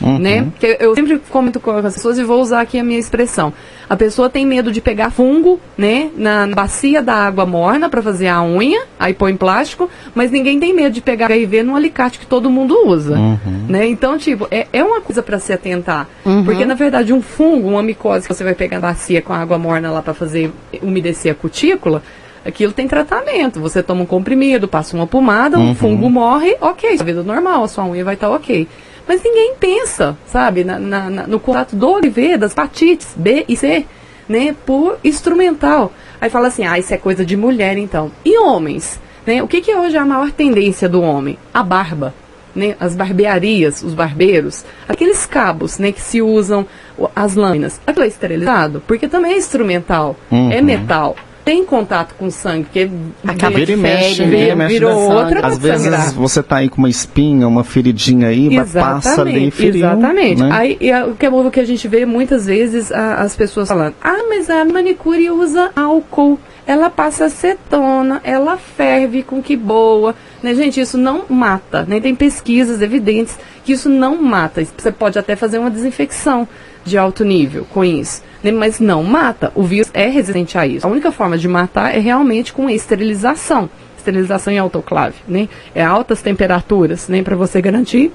Né? 0.00 0.46
Que 0.58 0.76
eu 0.80 0.94
sempre 0.94 1.20
comento 1.30 1.58
com 1.58 1.70
as 1.72 1.94
pessoas 1.94 2.18
e 2.18 2.24
vou 2.24 2.40
usar 2.40 2.60
aqui 2.60 2.78
a 2.78 2.84
minha 2.84 2.98
expressão. 2.98 3.52
A 3.88 3.96
pessoa 3.96 4.28
tem 4.28 4.46
medo 4.46 4.70
de 4.70 4.80
pegar 4.80 5.10
fungo, 5.10 5.58
né, 5.76 6.10
na 6.16 6.46
bacia 6.46 7.02
da 7.02 7.14
água 7.14 7.46
morna 7.46 7.88
para 7.88 8.02
fazer 8.02 8.28
a 8.28 8.42
unha, 8.42 8.82
aí 8.98 9.14
põe 9.14 9.34
plástico, 9.34 9.88
mas 10.14 10.30
ninguém 10.30 10.60
tem 10.60 10.74
medo 10.74 10.92
de 10.92 11.00
pegar 11.00 11.26
HIV 11.32 11.62
num 11.62 11.74
alicate 11.74 12.18
que 12.18 12.26
todo 12.26 12.50
mundo 12.50 12.76
usa, 12.86 13.16
né? 13.68 13.86
Então, 13.86 14.18
tipo, 14.18 14.46
é, 14.50 14.66
é 14.72 14.84
uma 14.84 15.00
coisa 15.00 15.22
para 15.22 15.38
se 15.38 15.52
atentar, 15.52 16.06
porque 16.44 16.66
na 16.66 16.74
verdade 16.74 17.12
um 17.12 17.22
fungo, 17.22 17.68
uma 17.68 17.82
micose 17.82 18.28
que 18.28 18.34
você 18.34 18.44
vai 18.44 18.54
pegar 18.54 18.78
na 18.78 18.88
bacia 18.88 19.22
com 19.22 19.32
a 19.32 19.38
água 19.38 19.58
morna 19.58 19.90
lá 19.90 20.02
para 20.02 20.12
fazer 20.12 20.52
umedecer 20.82 21.32
a 21.32 21.34
cutícula, 21.34 22.02
Aquilo 22.44 22.72
tem 22.72 22.88
tratamento. 22.88 23.60
Você 23.60 23.82
toma 23.82 24.02
um 24.02 24.06
comprimido, 24.06 24.66
passa 24.66 24.96
uma 24.96 25.06
pomada, 25.06 25.58
um 25.58 25.74
fungo 25.74 26.08
morre, 26.08 26.56
ok, 26.60 26.96
sua 26.96 27.04
vida 27.04 27.20
é 27.20 27.22
normal, 27.22 27.64
a 27.64 27.68
sua 27.68 27.84
unha 27.84 28.04
vai 28.04 28.14
estar 28.14 28.30
ok. 28.30 28.66
Mas 29.08 29.22
ninguém 29.22 29.54
pensa, 29.58 30.16
sabe, 30.26 30.62
na- 30.64 30.78
na- 30.78 31.08
na- 31.10 31.26
no 31.26 31.40
contato 31.40 31.74
do 31.74 31.96
HIV, 31.96 32.36
das 32.36 32.52
hepatites 32.52 33.08
B 33.16 33.44
e 33.48 33.56
C, 33.56 33.86
né, 34.28 34.54
por 34.66 34.98
instrumental. 35.02 35.90
Aí 36.20 36.28
fala 36.28 36.48
assim, 36.48 36.66
ah, 36.66 36.78
isso 36.78 36.92
é 36.92 36.98
coisa 36.98 37.24
de 37.24 37.36
mulher 37.36 37.78
então. 37.78 38.12
E 38.24 38.38
homens? 38.38 39.00
Né? 39.26 39.42
O 39.42 39.48
que, 39.48 39.60
que 39.62 39.70
é 39.70 39.78
hoje 39.80 39.96
a 39.96 40.04
maior 40.04 40.30
tendência 40.30 40.88
do 40.88 41.00
homem? 41.00 41.38
A 41.54 41.62
barba. 41.62 42.14
Né? 42.54 42.74
As 42.80 42.94
barbearias, 42.96 43.82
os 43.82 43.94
barbeiros, 43.94 44.64
aqueles 44.88 45.24
cabos 45.26 45.78
né, 45.78 45.92
que 45.92 46.00
se 46.00 46.20
usam, 46.20 46.66
as 47.14 47.34
lâminas. 47.34 47.80
Aquilo 47.86 48.04
é 48.04 48.08
esterilizado? 48.08 48.82
Porque 48.86 49.06
também 49.06 49.32
é 49.34 49.36
instrumental, 49.38 50.16
é 50.52 50.60
metal. 50.60 51.14
Tem 51.48 51.64
contato 51.64 52.14
com 52.18 52.30
sangue, 52.30 52.64
porque 52.64 52.90
Acaba 53.26 53.56
Vira 53.58 53.72
e 53.72 53.74
que 53.74 53.80
mexe, 53.80 54.24
vira 54.26 54.54
mexe 54.54 54.74
virou 54.74 55.00
outra 55.14 55.46
Às 55.46 55.56
vezes 55.56 55.80
sangrar. 55.84 56.12
você 56.12 56.42
tá 56.42 56.56
aí 56.56 56.68
com 56.68 56.76
uma 56.76 56.90
espinha, 56.90 57.48
uma 57.48 57.64
feridinha 57.64 58.28
aí, 58.28 58.50
mas 58.54 58.74
passa 58.74 59.22
ali 59.22 59.48
e 59.48 59.50
feriu. 59.50 59.76
Exatamente. 59.86 60.42
né? 60.42 60.50
Aí 60.52 60.76
e 60.78 60.92
a- 60.92 61.06
o 61.06 61.14
que 61.14 61.24
é 61.24 61.30
o 61.30 61.50
que 61.50 61.58
a 61.58 61.64
gente 61.64 61.88
vê 61.88 62.04
muitas 62.04 62.44
vezes 62.44 62.92
a- 62.92 63.14
as 63.22 63.34
pessoas 63.34 63.66
falando: 63.68 63.94
"Ah, 64.02 64.18
mas 64.28 64.50
a 64.50 64.62
manicure 64.62 65.30
usa 65.30 65.70
álcool, 65.74 66.38
ela 66.66 66.90
passa 66.90 67.24
acetona, 67.24 68.20
ela 68.24 68.58
ferve 68.58 69.22
com 69.22 69.42
que 69.42 69.56
boa". 69.56 70.14
Né, 70.42 70.54
gente, 70.54 70.78
isso 70.78 70.98
não 70.98 71.22
mata, 71.30 71.82
né? 71.88 71.98
Tem 71.98 72.14
pesquisas 72.14 72.82
evidentes 72.82 73.38
que 73.64 73.72
isso 73.72 73.88
não 73.88 74.20
mata. 74.20 74.62
Você 74.76 74.92
pode 74.92 75.18
até 75.18 75.34
fazer 75.34 75.58
uma 75.58 75.70
desinfecção 75.70 76.46
de 76.88 76.98
alto 76.98 77.24
nível 77.24 77.66
com 77.72 77.84
isso, 77.84 78.22
né? 78.42 78.50
mas 78.50 78.80
não 78.80 79.02
mata. 79.02 79.52
O 79.54 79.62
vírus 79.62 79.90
é 79.94 80.08
resistente 80.08 80.56
a 80.58 80.66
isso. 80.66 80.86
A 80.86 80.90
única 80.90 81.12
forma 81.12 81.38
de 81.38 81.46
matar 81.46 81.94
é 81.94 81.98
realmente 81.98 82.52
com 82.52 82.68
esterilização. 82.68 83.68
Esterilização 83.96 84.52
em 84.52 84.58
autoclave, 84.58 85.16
né? 85.26 85.48
É 85.74 85.84
altas 85.84 86.22
temperaturas, 86.22 87.08
né, 87.08 87.22
para 87.22 87.36
você 87.36 87.60
garantir 87.60 88.12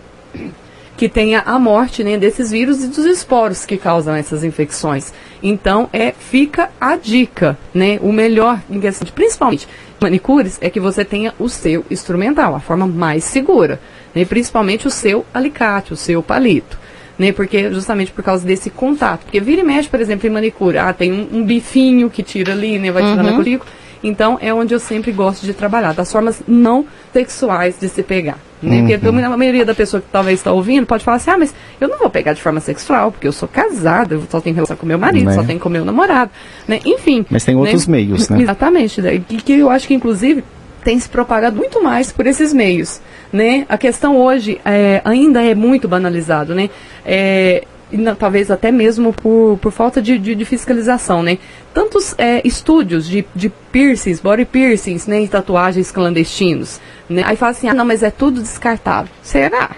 que 0.96 1.10
tenha 1.10 1.42
a 1.42 1.58
morte 1.58 2.04
né, 2.04 2.18
desses 2.18 2.52
vírus 2.52 2.84
e 2.84 2.88
dos 2.88 3.06
esporos 3.06 3.66
que 3.66 3.78
causam 3.78 4.16
essas 4.16 4.44
infecções. 4.44 5.14
Então, 5.42 5.90
é, 5.92 6.12
fica 6.12 6.70
a 6.80 6.96
dica, 6.96 7.58
né? 7.74 8.00
O 8.02 8.14
melhor, 8.14 8.62
em 8.70 8.80
questão 8.80 9.06
de, 9.06 9.12
principalmente 9.12 9.68
manicures, 10.00 10.58
é 10.62 10.70
que 10.70 10.80
você 10.80 11.04
tenha 11.04 11.34
o 11.40 11.50
seu 11.50 11.86
instrumental, 11.90 12.56
a 12.56 12.60
forma 12.60 12.86
mais 12.86 13.24
segura, 13.24 13.80
né? 14.14 14.24
Principalmente 14.26 14.88
o 14.88 14.92
seu 14.92 15.26
alicate, 15.34 15.94
o 15.94 15.98
seu 15.98 16.22
palito. 16.22 16.78
Né, 17.18 17.32
porque 17.32 17.72
justamente 17.72 18.12
por 18.12 18.24
causa 18.24 18.46
desse 18.46 18.70
contato. 18.72 19.22
Porque 19.26 19.40
vira 19.40 19.62
e 19.62 19.64
mexe, 19.64 19.88
por 19.88 20.02
exemplo, 20.02 20.28
em 20.28 20.32
manicure, 20.32 20.78
ah, 20.80 20.92
tem 20.92 21.12
um, 21.12 21.28
um 21.40 21.44
bifinho 21.44 22.10
que 22.10 22.24
tira 22.24 22.54
ali, 22.54 22.80
né, 22.80 22.92
vai 22.92 23.04
tirando 23.04 23.28
Uhum. 23.28 23.34
a 23.34 23.38
cutícula. 23.38 23.72
Então 24.04 24.38
é 24.42 24.54
onde 24.54 24.74
eu 24.74 24.80
sempre 24.80 25.12
gosto 25.12 25.46
de 25.46 25.54
trabalhar, 25.54 25.94
das 25.94 26.12
formas 26.12 26.42
não 26.48 26.86
sexuais 27.14 27.80
de 27.80 27.88
se 27.88 28.04
pegar. 28.04 28.38
Né? 28.62 28.80
Porque 28.98 29.08
a 29.08 29.38
maioria 29.38 29.64
da 29.66 29.76
pessoa 29.76 30.02
que 30.02 30.08
talvez 30.12 30.40
está 30.40 30.52
ouvindo 30.52 30.86
pode 30.88 31.04
falar 31.04 31.18
assim, 31.18 31.32
ah, 31.32 31.38
mas 31.38 31.54
eu 31.80 31.88
não 31.88 32.00
vou 32.00 32.10
pegar 32.10 32.34
de 32.34 32.42
forma 32.42 32.60
sexual, 32.60 33.12
porque 33.12 33.28
eu 33.28 33.32
sou 33.32 33.48
casada, 33.48 34.16
eu 34.16 34.24
só 34.30 34.42
tenho 34.42 34.56
relação 34.56 34.76
com 34.76 34.86
meu 34.86 34.98
marido, 34.98 35.26
Né? 35.26 35.34
só 35.34 35.44
tenho 35.44 35.60
com 35.60 35.70
meu 35.70 35.86
namorado. 35.86 36.32
Né? 36.68 36.80
Enfim. 36.86 37.26
Mas 37.30 37.44
tem 37.46 37.56
outros 37.56 37.86
meios, 37.88 38.28
né? 38.30 38.42
Exatamente. 38.42 39.02
né? 39.02 39.22
Que, 39.28 39.38
que 39.38 39.54
eu 39.54 39.70
acho 39.70 39.88
que, 39.88 39.94
inclusive, 39.94 40.44
tem 40.84 41.00
se 41.00 41.08
propagado 41.10 41.56
muito 41.56 41.82
mais 41.84 42.12
por 42.12 42.26
esses 42.28 42.52
meios, 42.54 43.00
né? 43.34 43.66
A 43.68 43.78
questão 43.78 44.16
hoje 44.18 44.62
é, 44.64 45.02
ainda 45.04 45.44
é 45.44 45.56
muito 45.56 45.88
banalizado, 45.88 46.54
né? 46.54 46.70
É, 47.04 47.64
na- 47.92 48.16
talvez 48.16 48.50
até 48.50 48.72
mesmo 48.72 49.12
por, 49.12 49.58
por 49.62 49.72
falta 49.72 50.02
de, 50.02 50.18
de, 50.20 50.36
de 50.36 50.46
fiscalização, 50.46 51.22
né? 51.24 51.40
Tantos 51.74 52.16
é, 52.18 52.42
estúdios 52.48 53.08
de, 53.08 53.26
de 53.36 53.50
piercings, 53.72 54.20
body 54.22 54.46
piercings, 54.46 55.08
né? 55.08 55.22
E 55.24 55.28
tatuagens 55.28 55.92
clandestinos, 55.92 56.80
né? 57.10 57.24
Aí 57.26 57.36
fala 57.36 57.52
assim, 57.52 57.68
ah, 57.68 57.74
não, 57.74 57.86
mas 57.86 58.04
é 58.04 58.12
tudo 58.12 58.40
descartável. 58.42 59.12
Será? 59.22 59.72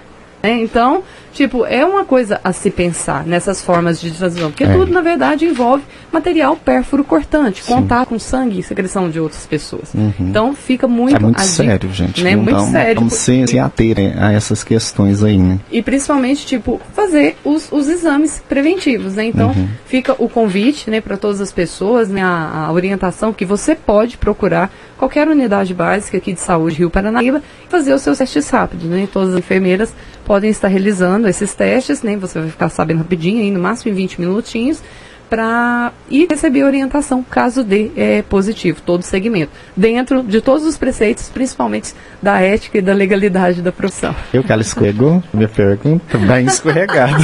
né? 0.43 0.51
Então, 0.61 1.01
tipo, 1.35 1.65
é 1.65 1.85
uma 1.85 2.05
coisa 2.05 2.39
a 2.43 2.51
se 2.53 2.71
pensar 2.71 3.25
nessas 3.27 3.61
formas 3.61 3.99
de 3.99 4.09
transfusão, 4.09 4.49
porque 4.49 4.63
É. 4.63 4.73
tudo, 4.73 4.91
na 4.91 5.01
verdade, 5.01 5.45
envolve 5.45 5.83
material 6.11 6.55
pérfuro 6.55 7.03
cortante, 7.03 7.61
contato 7.63 8.07
com 8.09 8.17
sangue 8.17 8.59
e 8.59 8.63
secreção 8.63 9.09
de 9.09 9.19
outras 9.19 9.45
pessoas. 9.45 9.93
Então, 10.19 10.55
fica 10.55 10.87
muito 10.87 11.15
É 11.17 11.19
muito 11.19 11.41
sério, 11.41 11.91
gente. 11.93 12.23
Né? 12.23 12.35
Não 12.35 12.43
Muito 12.43 12.55
vamos- 12.55 12.71
sério. 12.71 12.95
Vamos 12.95 13.13
se, 13.13 13.47
se 13.47 13.59
ater 13.59 13.97
a 14.17 14.31
essas 14.31 14.63
questões 14.63 15.21
aí, 15.21 15.37
né? 15.37 15.59
E 15.69 15.81
principalmente, 15.81 16.45
tipo, 16.45 16.79
fazer 16.93 17.35
os, 17.43 17.69
os 17.71 17.87
exames 17.89 18.41
preventivos, 18.47 19.15
né? 19.15 19.25
Então, 19.25 19.49
Uhum. 19.49 19.67
fica 19.85 20.15
o 20.17 20.29
convite, 20.29 20.89
né, 20.89 21.01
para 21.01 21.17
todas 21.17 21.41
as 21.41 21.51
pessoas, 21.51 22.07
né, 22.09 22.21
a, 22.23 22.65
a 22.67 22.71
orientação 22.71 23.33
que 23.33 23.43
você 23.45 23.75
pode 23.75 24.17
procurar 24.17 24.71
qualquer 24.97 25.27
unidade 25.27 25.73
básica 25.73 26.17
aqui 26.17 26.31
de 26.31 26.39
saúde 26.39 26.77
Rio 26.77 26.89
Paranaíba 26.89 27.41
e 27.67 27.69
fazer 27.69 27.93
os 27.93 28.01
seus 28.01 28.17
testes 28.19 28.49
rápidos, 28.49 28.85
né? 28.89 29.05
Todas 29.11 29.33
as 29.33 29.39
enfermeiras 29.39 29.93
podem 30.25 30.49
estar 30.49 30.67
realizando 30.67 31.27
esses 31.27 31.53
testes, 31.53 32.01
né? 32.01 32.17
Você 32.17 32.39
vai 32.39 32.49
ficar 32.49 32.69
sabendo 32.69 32.97
rapidinho, 32.97 33.41
aí, 33.41 33.51
no 33.51 33.59
máximo 33.59 33.91
em 33.91 33.95
20 33.95 34.19
minutinhos, 34.19 34.81
para 35.29 35.91
e 36.09 36.25
receber 36.25 36.63
orientação 36.63 37.23
caso 37.23 37.63
dê 37.63 37.91
é, 37.95 38.21
positivo, 38.21 38.81
todo 38.81 39.01
o 39.01 39.03
segmento, 39.03 39.51
dentro 39.75 40.23
de 40.23 40.39
todos 40.41 40.65
os 40.65 40.77
preceitos, 40.77 41.29
principalmente 41.29 41.93
da 42.21 42.39
ética 42.39 42.77
e 42.77 42.81
da 42.81 42.93
legalidade 42.93 43.61
da 43.61 43.71
profissão. 43.71 44.15
Eu 44.33 44.43
que 44.43 44.51
ela 44.51 44.61
escorregou, 44.61 45.23
minha 45.33 45.49
pergunta, 45.49 46.17
bem 46.17 46.45
escorregado. 46.45 47.23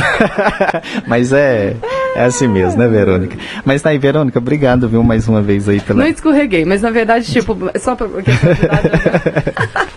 Mas 1.07 1.31
é, 1.31 1.75
é 2.15 2.25
assim 2.25 2.47
mesmo, 2.47 2.79
né, 2.79 2.87
Verônica? 2.87 3.37
Mas 3.63 3.81
tá 3.81 3.89
aí, 3.89 3.97
Verônica, 3.97 4.39
obrigado, 4.39 4.89
viu, 4.89 5.03
mais 5.03 5.27
uma 5.27 5.41
vez 5.41 5.69
aí 5.69 5.79
pela... 5.79 5.99
Não 5.99 6.09
escorreguei, 6.09 6.65
mas 6.65 6.81
na 6.81 6.89
verdade, 6.89 7.31
tipo, 7.31 7.57
só 7.79 7.95
pra. 7.95 8.07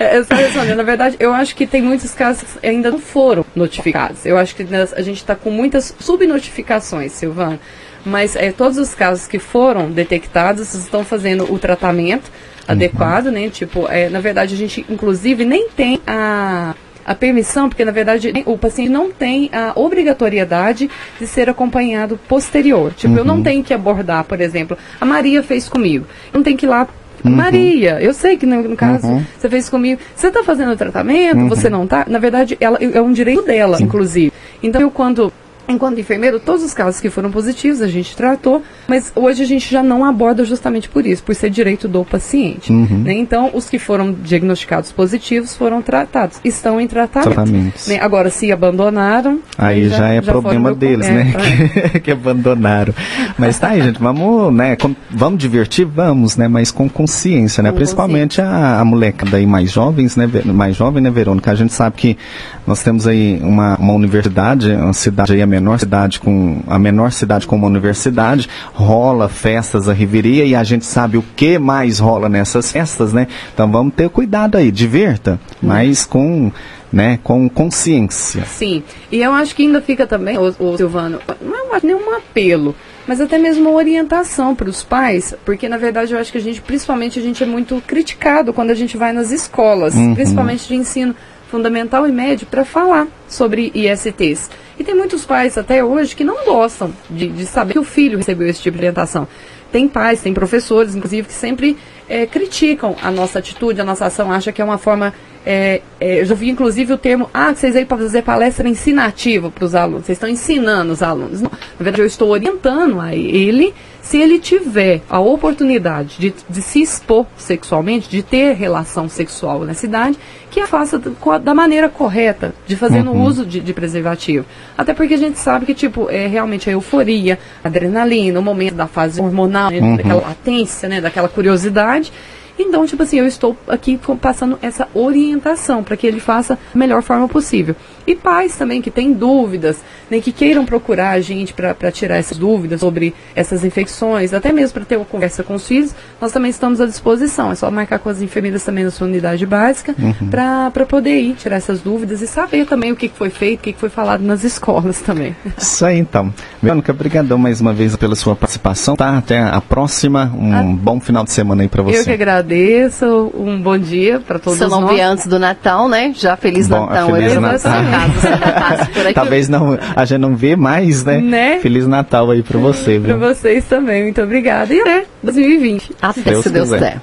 porque, 0.00 0.34
na 0.34 0.48
verdade, 0.48 0.70
é, 0.70 0.74
na 0.74 0.82
verdade, 0.82 1.16
eu 1.20 1.32
acho 1.32 1.54
que 1.54 1.66
tem 1.66 1.82
muitos 1.82 2.14
casos 2.14 2.56
que 2.60 2.66
ainda 2.66 2.90
não 2.90 2.98
foram 2.98 3.44
notificados. 3.54 4.24
Eu 4.24 4.38
acho 4.38 4.56
que 4.56 4.62
a 4.62 5.02
gente 5.02 5.18
está 5.18 5.34
com 5.34 5.50
muitas 5.50 5.94
subnotificações, 6.00 7.12
Silvana. 7.12 7.60
Mas 8.04 8.34
é, 8.34 8.50
todos 8.50 8.78
os 8.78 8.94
casos 8.94 9.26
que 9.26 9.38
foram 9.38 9.90
detectados 9.90 10.72
estão 10.72 11.04
fazendo 11.04 11.52
o 11.52 11.58
tratamento 11.58 12.30
adequado, 12.66 13.26
né? 13.26 13.50
Tipo, 13.50 13.86
é, 13.88 14.08
na 14.08 14.20
verdade, 14.20 14.54
a 14.54 14.56
gente, 14.56 14.86
inclusive, 14.88 15.44
nem 15.44 15.68
tem 15.68 16.00
a 16.06 16.74
a 17.04 17.14
permissão, 17.14 17.68
porque 17.68 17.84
na 17.84 17.90
verdade 17.90 18.32
o 18.46 18.56
paciente 18.56 18.90
não 18.90 19.10
tem 19.10 19.50
a 19.52 19.72
obrigatoriedade 19.74 20.88
de 21.18 21.26
ser 21.26 21.48
acompanhado 21.48 22.16
posterior. 22.28 22.92
Tipo, 22.92 23.16
eu 23.16 23.24
não 23.24 23.42
tenho 23.42 23.64
que 23.64 23.74
abordar, 23.74 24.22
por 24.24 24.40
exemplo, 24.40 24.78
a 25.00 25.04
Maria 25.04 25.42
fez 25.42 25.68
comigo. 25.68 26.06
Eu 26.32 26.38
não 26.38 26.44
tenho 26.44 26.56
que 26.56 26.66
ir 26.66 26.68
lá. 26.68 26.86
Maria, 27.24 28.00
eu 28.00 28.14
sei 28.14 28.36
que 28.36 28.46
no, 28.46 28.62
no 28.62 28.76
caso 28.76 29.06
você 29.38 29.48
fez 29.48 29.68
comigo. 29.68 30.00
Você 30.14 30.28
está 30.28 30.42
fazendo 30.42 30.72
o 30.72 30.76
tratamento, 30.76 31.48
você 31.48 31.68
não 31.68 31.84
está? 31.84 32.04
Na 32.08 32.18
verdade, 32.18 32.56
ela, 32.60 32.78
é 32.80 33.00
um 33.00 33.12
direito 33.12 33.42
dela, 33.42 33.78
inclusive. 33.80 34.32
Então, 34.62 34.80
eu 34.80 34.90
quando 34.90 35.32
Enquanto 35.70 36.00
enfermeiro, 36.00 36.40
todos 36.40 36.64
os 36.64 36.74
casos 36.74 37.00
que 37.00 37.08
foram 37.08 37.30
positivos 37.30 37.80
a 37.80 37.86
gente 37.86 38.16
tratou, 38.16 38.60
mas 38.90 39.12
hoje 39.14 39.42
a 39.44 39.46
gente 39.46 39.70
já 39.70 39.82
não 39.84 40.04
aborda 40.04 40.44
justamente 40.44 40.88
por 40.88 41.06
isso, 41.06 41.22
por 41.22 41.32
ser 41.34 41.48
direito 41.48 41.86
do 41.86 42.04
paciente. 42.04 42.72
né? 42.72 43.12
Então, 43.12 43.50
os 43.54 43.70
que 43.70 43.78
foram 43.78 44.12
diagnosticados 44.12 44.90
positivos 44.90 45.56
foram 45.56 45.80
tratados, 45.80 46.40
estão 46.44 46.80
em 46.80 46.88
tratamento. 46.88 47.32
Tratamentos. 47.34 47.86
né? 47.86 47.98
Agora, 48.00 48.30
se 48.30 48.50
abandonaram. 48.50 49.38
Aí 49.56 49.88
já, 49.88 50.08
é 50.08 50.20
foram 50.20 50.42
problema 50.42 50.74
deles, 50.74 51.06
é, 51.06 51.12
né? 51.12 51.34
é. 51.34 51.88
Que, 51.90 52.00
que 52.00 52.10
abandonaram. 52.10 52.92
Mas 53.38 53.58
tá 53.60 53.68
aí, 53.68 53.80
gente, 53.80 54.00
vamos, 54.00 54.52
né? 54.52 54.74
com- 54.74 54.96
vamos 55.08 55.38
divertir? 55.38 55.84
Vamos, 55.86 56.36
né? 56.36 56.48
Mas 56.48 56.72
com 56.72 56.88
consciência, 56.88 57.62
né? 57.62 57.70
Com 57.70 57.76
Principalmente 57.76 58.40
a, 58.40 58.80
a 58.80 58.84
molecada 58.84 59.36
aí 59.36 59.46
mais 59.46 59.70
jovens, 59.70 60.16
né? 60.16 60.28
Mais 60.46 60.74
jovem, 60.74 61.00
né, 61.02 61.10
Verônica? 61.10 61.50
A 61.50 61.54
gente 61.54 61.72
sabe 61.72 61.96
que 61.96 62.18
nós 62.66 62.82
temos 62.82 63.06
aí 63.06 63.38
uma, 63.42 63.76
uma 63.76 63.92
universidade, 63.92 64.72
uma 64.72 64.92
cidade 64.92 65.32
aí, 65.32 65.42
a 65.42 65.46
menor 65.46 65.78
cidade 65.78 66.18
com 66.20 66.60
a 66.66 66.78
menor 66.78 67.12
cidade 67.12 67.46
com 67.46 67.56
uma 67.56 67.66
universidade, 67.66 68.48
rola 68.80 69.28
festas 69.28 69.88
a 69.88 69.92
riveria 69.92 70.44
e 70.44 70.54
a 70.54 70.64
gente 70.64 70.86
sabe 70.86 71.18
o 71.18 71.24
que 71.36 71.58
mais 71.58 71.98
rola 71.98 72.28
nessas 72.28 72.72
festas, 72.72 73.12
né? 73.12 73.28
Então 73.52 73.70
vamos 73.70 73.94
ter 73.94 74.08
cuidado 74.08 74.56
aí, 74.56 74.70
divirta, 74.70 75.38
mas 75.62 76.06
com, 76.06 76.50
né, 76.90 77.18
com 77.22 77.48
consciência. 77.48 78.44
Sim, 78.46 78.82
e 79.12 79.20
eu 79.20 79.32
acho 79.32 79.54
que 79.54 79.62
ainda 79.62 79.82
fica 79.82 80.06
também, 80.06 80.38
o, 80.38 80.76
Silvano, 80.76 81.20
não 81.40 81.76
é 81.76 81.80
nenhum 81.82 82.16
apelo, 82.16 82.74
mas 83.06 83.20
até 83.20 83.38
mesmo 83.38 83.68
uma 83.68 83.76
orientação 83.76 84.54
para 84.54 84.68
os 84.68 84.82
pais, 84.82 85.34
porque 85.44 85.68
na 85.68 85.76
verdade 85.76 86.12
eu 86.14 86.18
acho 86.18 86.32
que 86.32 86.38
a 86.38 86.42
gente, 86.42 86.62
principalmente, 86.62 87.18
a 87.18 87.22
gente 87.22 87.42
é 87.42 87.46
muito 87.46 87.82
criticado 87.86 88.52
quando 88.52 88.70
a 88.70 88.74
gente 88.74 88.96
vai 88.96 89.12
nas 89.12 89.30
escolas, 89.30 89.94
principalmente 90.14 90.66
de 90.66 90.74
ensino 90.74 91.14
fundamental 91.50 92.06
e 92.06 92.12
médio, 92.12 92.46
para 92.46 92.64
falar 92.64 93.08
sobre 93.28 93.72
ISTs. 93.74 94.50
E 94.78 94.84
tem 94.84 94.94
muitos 94.94 95.24
pais 95.24 95.58
até 95.58 95.84
hoje 95.84 96.14
que 96.14 96.24
não 96.24 96.44
gostam 96.44 96.92
de, 97.10 97.28
de 97.28 97.44
saber 97.44 97.72
que 97.74 97.78
o 97.78 97.84
filho 97.84 98.18
recebeu 98.18 98.48
esse 98.48 98.62
tipo 98.62 98.76
de 98.76 98.80
orientação. 98.80 99.26
Tem 99.72 99.86
pais, 99.88 100.22
tem 100.22 100.32
professores, 100.32 100.94
inclusive, 100.94 101.28
que 101.28 101.34
sempre 101.34 101.76
eh, 102.08 102.26
criticam 102.26 102.96
a 103.02 103.10
nossa 103.10 103.38
atitude, 103.38 103.80
a 103.80 103.84
nossa 103.84 104.06
ação, 104.06 104.32
acha 104.32 104.52
que 104.52 104.62
é 104.62 104.64
uma 104.64 104.78
forma. 104.78 105.12
Eh, 105.44 105.80
eh, 106.00 106.20
eu 106.20 106.24
já 106.26 106.34
vi, 106.34 106.50
inclusive, 106.50 106.92
o 106.92 106.98
termo, 106.98 107.30
ah, 107.32 107.54
vocês 107.54 107.74
aí 107.74 107.84
para 107.84 107.96
fazer 107.98 108.22
palestra 108.22 108.68
ensinativa 108.68 109.50
para 109.50 109.64
os 109.64 109.74
alunos, 109.74 110.06
vocês 110.06 110.16
estão 110.16 110.28
ensinando 110.28 110.92
os 110.92 111.02
alunos. 111.02 111.40
Não, 111.40 111.50
na 111.50 111.58
verdade, 111.78 112.02
eu 112.02 112.06
estou 112.06 112.30
orientando 112.30 113.00
a 113.00 113.14
ele, 113.14 113.74
se 114.02 114.18
ele 114.18 114.38
tiver 114.38 115.02
a 115.08 115.20
oportunidade 115.20 116.16
de, 116.18 116.34
de 116.48 116.62
se 116.62 116.82
expor 116.82 117.26
sexualmente, 117.36 118.08
de 118.08 118.22
ter 118.22 118.54
relação 118.54 119.08
sexual 119.08 119.64
na 119.64 119.72
cidade, 119.72 120.18
que 120.50 120.60
a 120.60 120.66
faça 120.66 121.00
da 121.42 121.54
maneira 121.54 121.88
correta, 121.88 122.52
de 122.66 122.76
fazer 122.76 123.02
no 123.02 123.14
uso 123.14 123.46
de, 123.46 123.60
de 123.60 123.72
preservativo. 123.72 124.44
Até 124.76 124.92
porque 124.92 125.14
a 125.14 125.18
gente 125.18 125.38
sabe 125.38 125.64
que, 125.64 125.74
tipo, 125.74 126.10
é 126.10 126.26
realmente 126.26 126.68
a 126.68 126.72
euforia, 126.72 127.38
a 127.62 127.68
adrenalina, 127.68 128.40
o 128.40 128.42
momento 128.42 128.74
da 128.74 128.88
fase 128.88 129.20
hormonal, 129.20 129.70
né, 129.70 129.96
daquela 129.96 130.22
latência, 130.22 130.88
né, 130.88 131.00
daquela 131.00 131.28
curiosidade. 131.28 132.12
Então, 132.58 132.86
tipo 132.86 133.02
assim, 133.02 133.18
eu 133.18 133.26
estou 133.26 133.56
aqui 133.66 133.98
passando 134.20 134.58
essa 134.62 134.88
orientação 134.94 135.82
para 135.82 135.96
que 135.96 136.06
ele 136.06 136.20
faça 136.20 136.54
da 136.54 136.78
melhor 136.78 137.02
forma 137.02 137.28
possível. 137.28 137.74
E 138.10 138.16
pais 138.16 138.56
também 138.56 138.82
que 138.82 138.90
têm 138.90 139.12
dúvidas, 139.12 139.76
né, 140.10 140.18
que 140.20 140.32
queiram 140.32 140.64
procurar 140.64 141.10
a 141.10 141.20
gente 141.20 141.54
para 141.54 141.92
tirar 141.92 142.16
essas 142.16 142.36
dúvidas 142.36 142.80
sobre 142.80 143.14
essas 143.36 143.64
infecções, 143.64 144.34
até 144.34 144.52
mesmo 144.52 144.74
para 144.74 144.84
ter 144.84 144.96
uma 144.96 145.04
conversa 145.04 145.44
com 145.44 145.54
os 145.54 145.64
filhos, 145.66 145.94
nós 146.20 146.32
também 146.32 146.50
estamos 146.50 146.80
à 146.80 146.86
disposição. 146.86 147.52
É 147.52 147.54
só 147.54 147.70
marcar 147.70 148.00
com 148.00 148.08
as 148.08 148.20
enfermeiras 148.20 148.64
também 148.64 148.82
na 148.82 148.90
sua 148.90 149.06
unidade 149.06 149.46
básica 149.46 149.94
para 150.28 150.70
poder 150.86 151.20
ir 151.20 151.34
tirar 151.34 151.56
essas 151.56 151.80
dúvidas 151.80 152.20
e 152.20 152.26
saber 152.26 152.66
também 152.66 152.90
o 152.90 152.96
que 152.96 153.08
foi 153.08 153.30
feito, 153.30 153.60
o 153.60 153.62
que 153.62 153.72
foi 153.74 153.88
falado 153.88 154.22
nas 154.22 154.42
escolas 154.42 155.00
também. 155.06 155.36
Isso 155.56 155.86
aí 155.86 155.98
então. 155.98 156.34
Verônica, 156.60 156.90
obrigadão 156.90 157.38
mais 157.38 157.60
uma 157.60 157.72
vez 157.72 157.94
pela 157.94 158.16
sua 158.16 158.34
participação, 158.34 158.96
tá? 158.96 159.18
Até 159.18 159.38
a 159.38 159.60
próxima. 159.60 160.32
Um 160.36 160.52
Ah. 160.52 160.62
bom 160.64 160.98
final 160.98 161.22
de 161.22 161.30
semana 161.30 161.62
aí 161.62 161.68
pra 161.68 161.82
você. 161.82 162.00
Eu 162.00 162.04
que 162.04 162.10
agradeço, 162.10 163.30
um 163.36 163.60
bom 163.60 163.78
dia 163.78 164.18
para 164.18 164.40
todos 164.40 164.58
Se 164.58 164.64
eu 164.64 164.68
não 164.68 164.88
vier 164.88 165.06
antes 165.06 165.28
do 165.28 165.38
Natal, 165.38 165.88
né? 165.88 166.12
Já 166.16 166.36
Feliz 166.36 166.66
Bom, 166.66 166.86
Natal. 166.86 167.12
Feliz 167.12 167.34
eu 167.34 167.40
Natal. 167.40 167.72
Caso 168.00 168.12
você 168.20 168.30
não 168.30 168.38
passe 168.38 168.90
por 168.90 169.02
aqui. 169.02 169.14
Talvez 169.14 169.48
não, 169.48 169.78
a 169.96 170.04
gente 170.04 170.20
não 170.20 170.36
vê 170.36 170.56
mais, 170.56 171.04
né? 171.04 171.18
Né? 171.18 171.58
Feliz 171.60 171.86
Natal 171.86 172.30
aí 172.30 172.42
pra 172.42 172.58
você, 172.58 172.98
Para 172.98 173.16
vocês 173.16 173.64
também, 173.66 174.04
muito 174.04 174.20
obrigada. 174.22 174.72
E 174.72 174.80
até 174.80 175.04
2020. 175.22 175.92
Até 176.00 176.20
Deus 176.22 176.42
se 176.44 176.50
Deus 176.50 176.70
quiser. 176.70 176.78
quiser. 176.78 177.00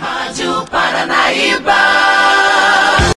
Rádio 0.00 0.64
Paranaíba 0.70 1.72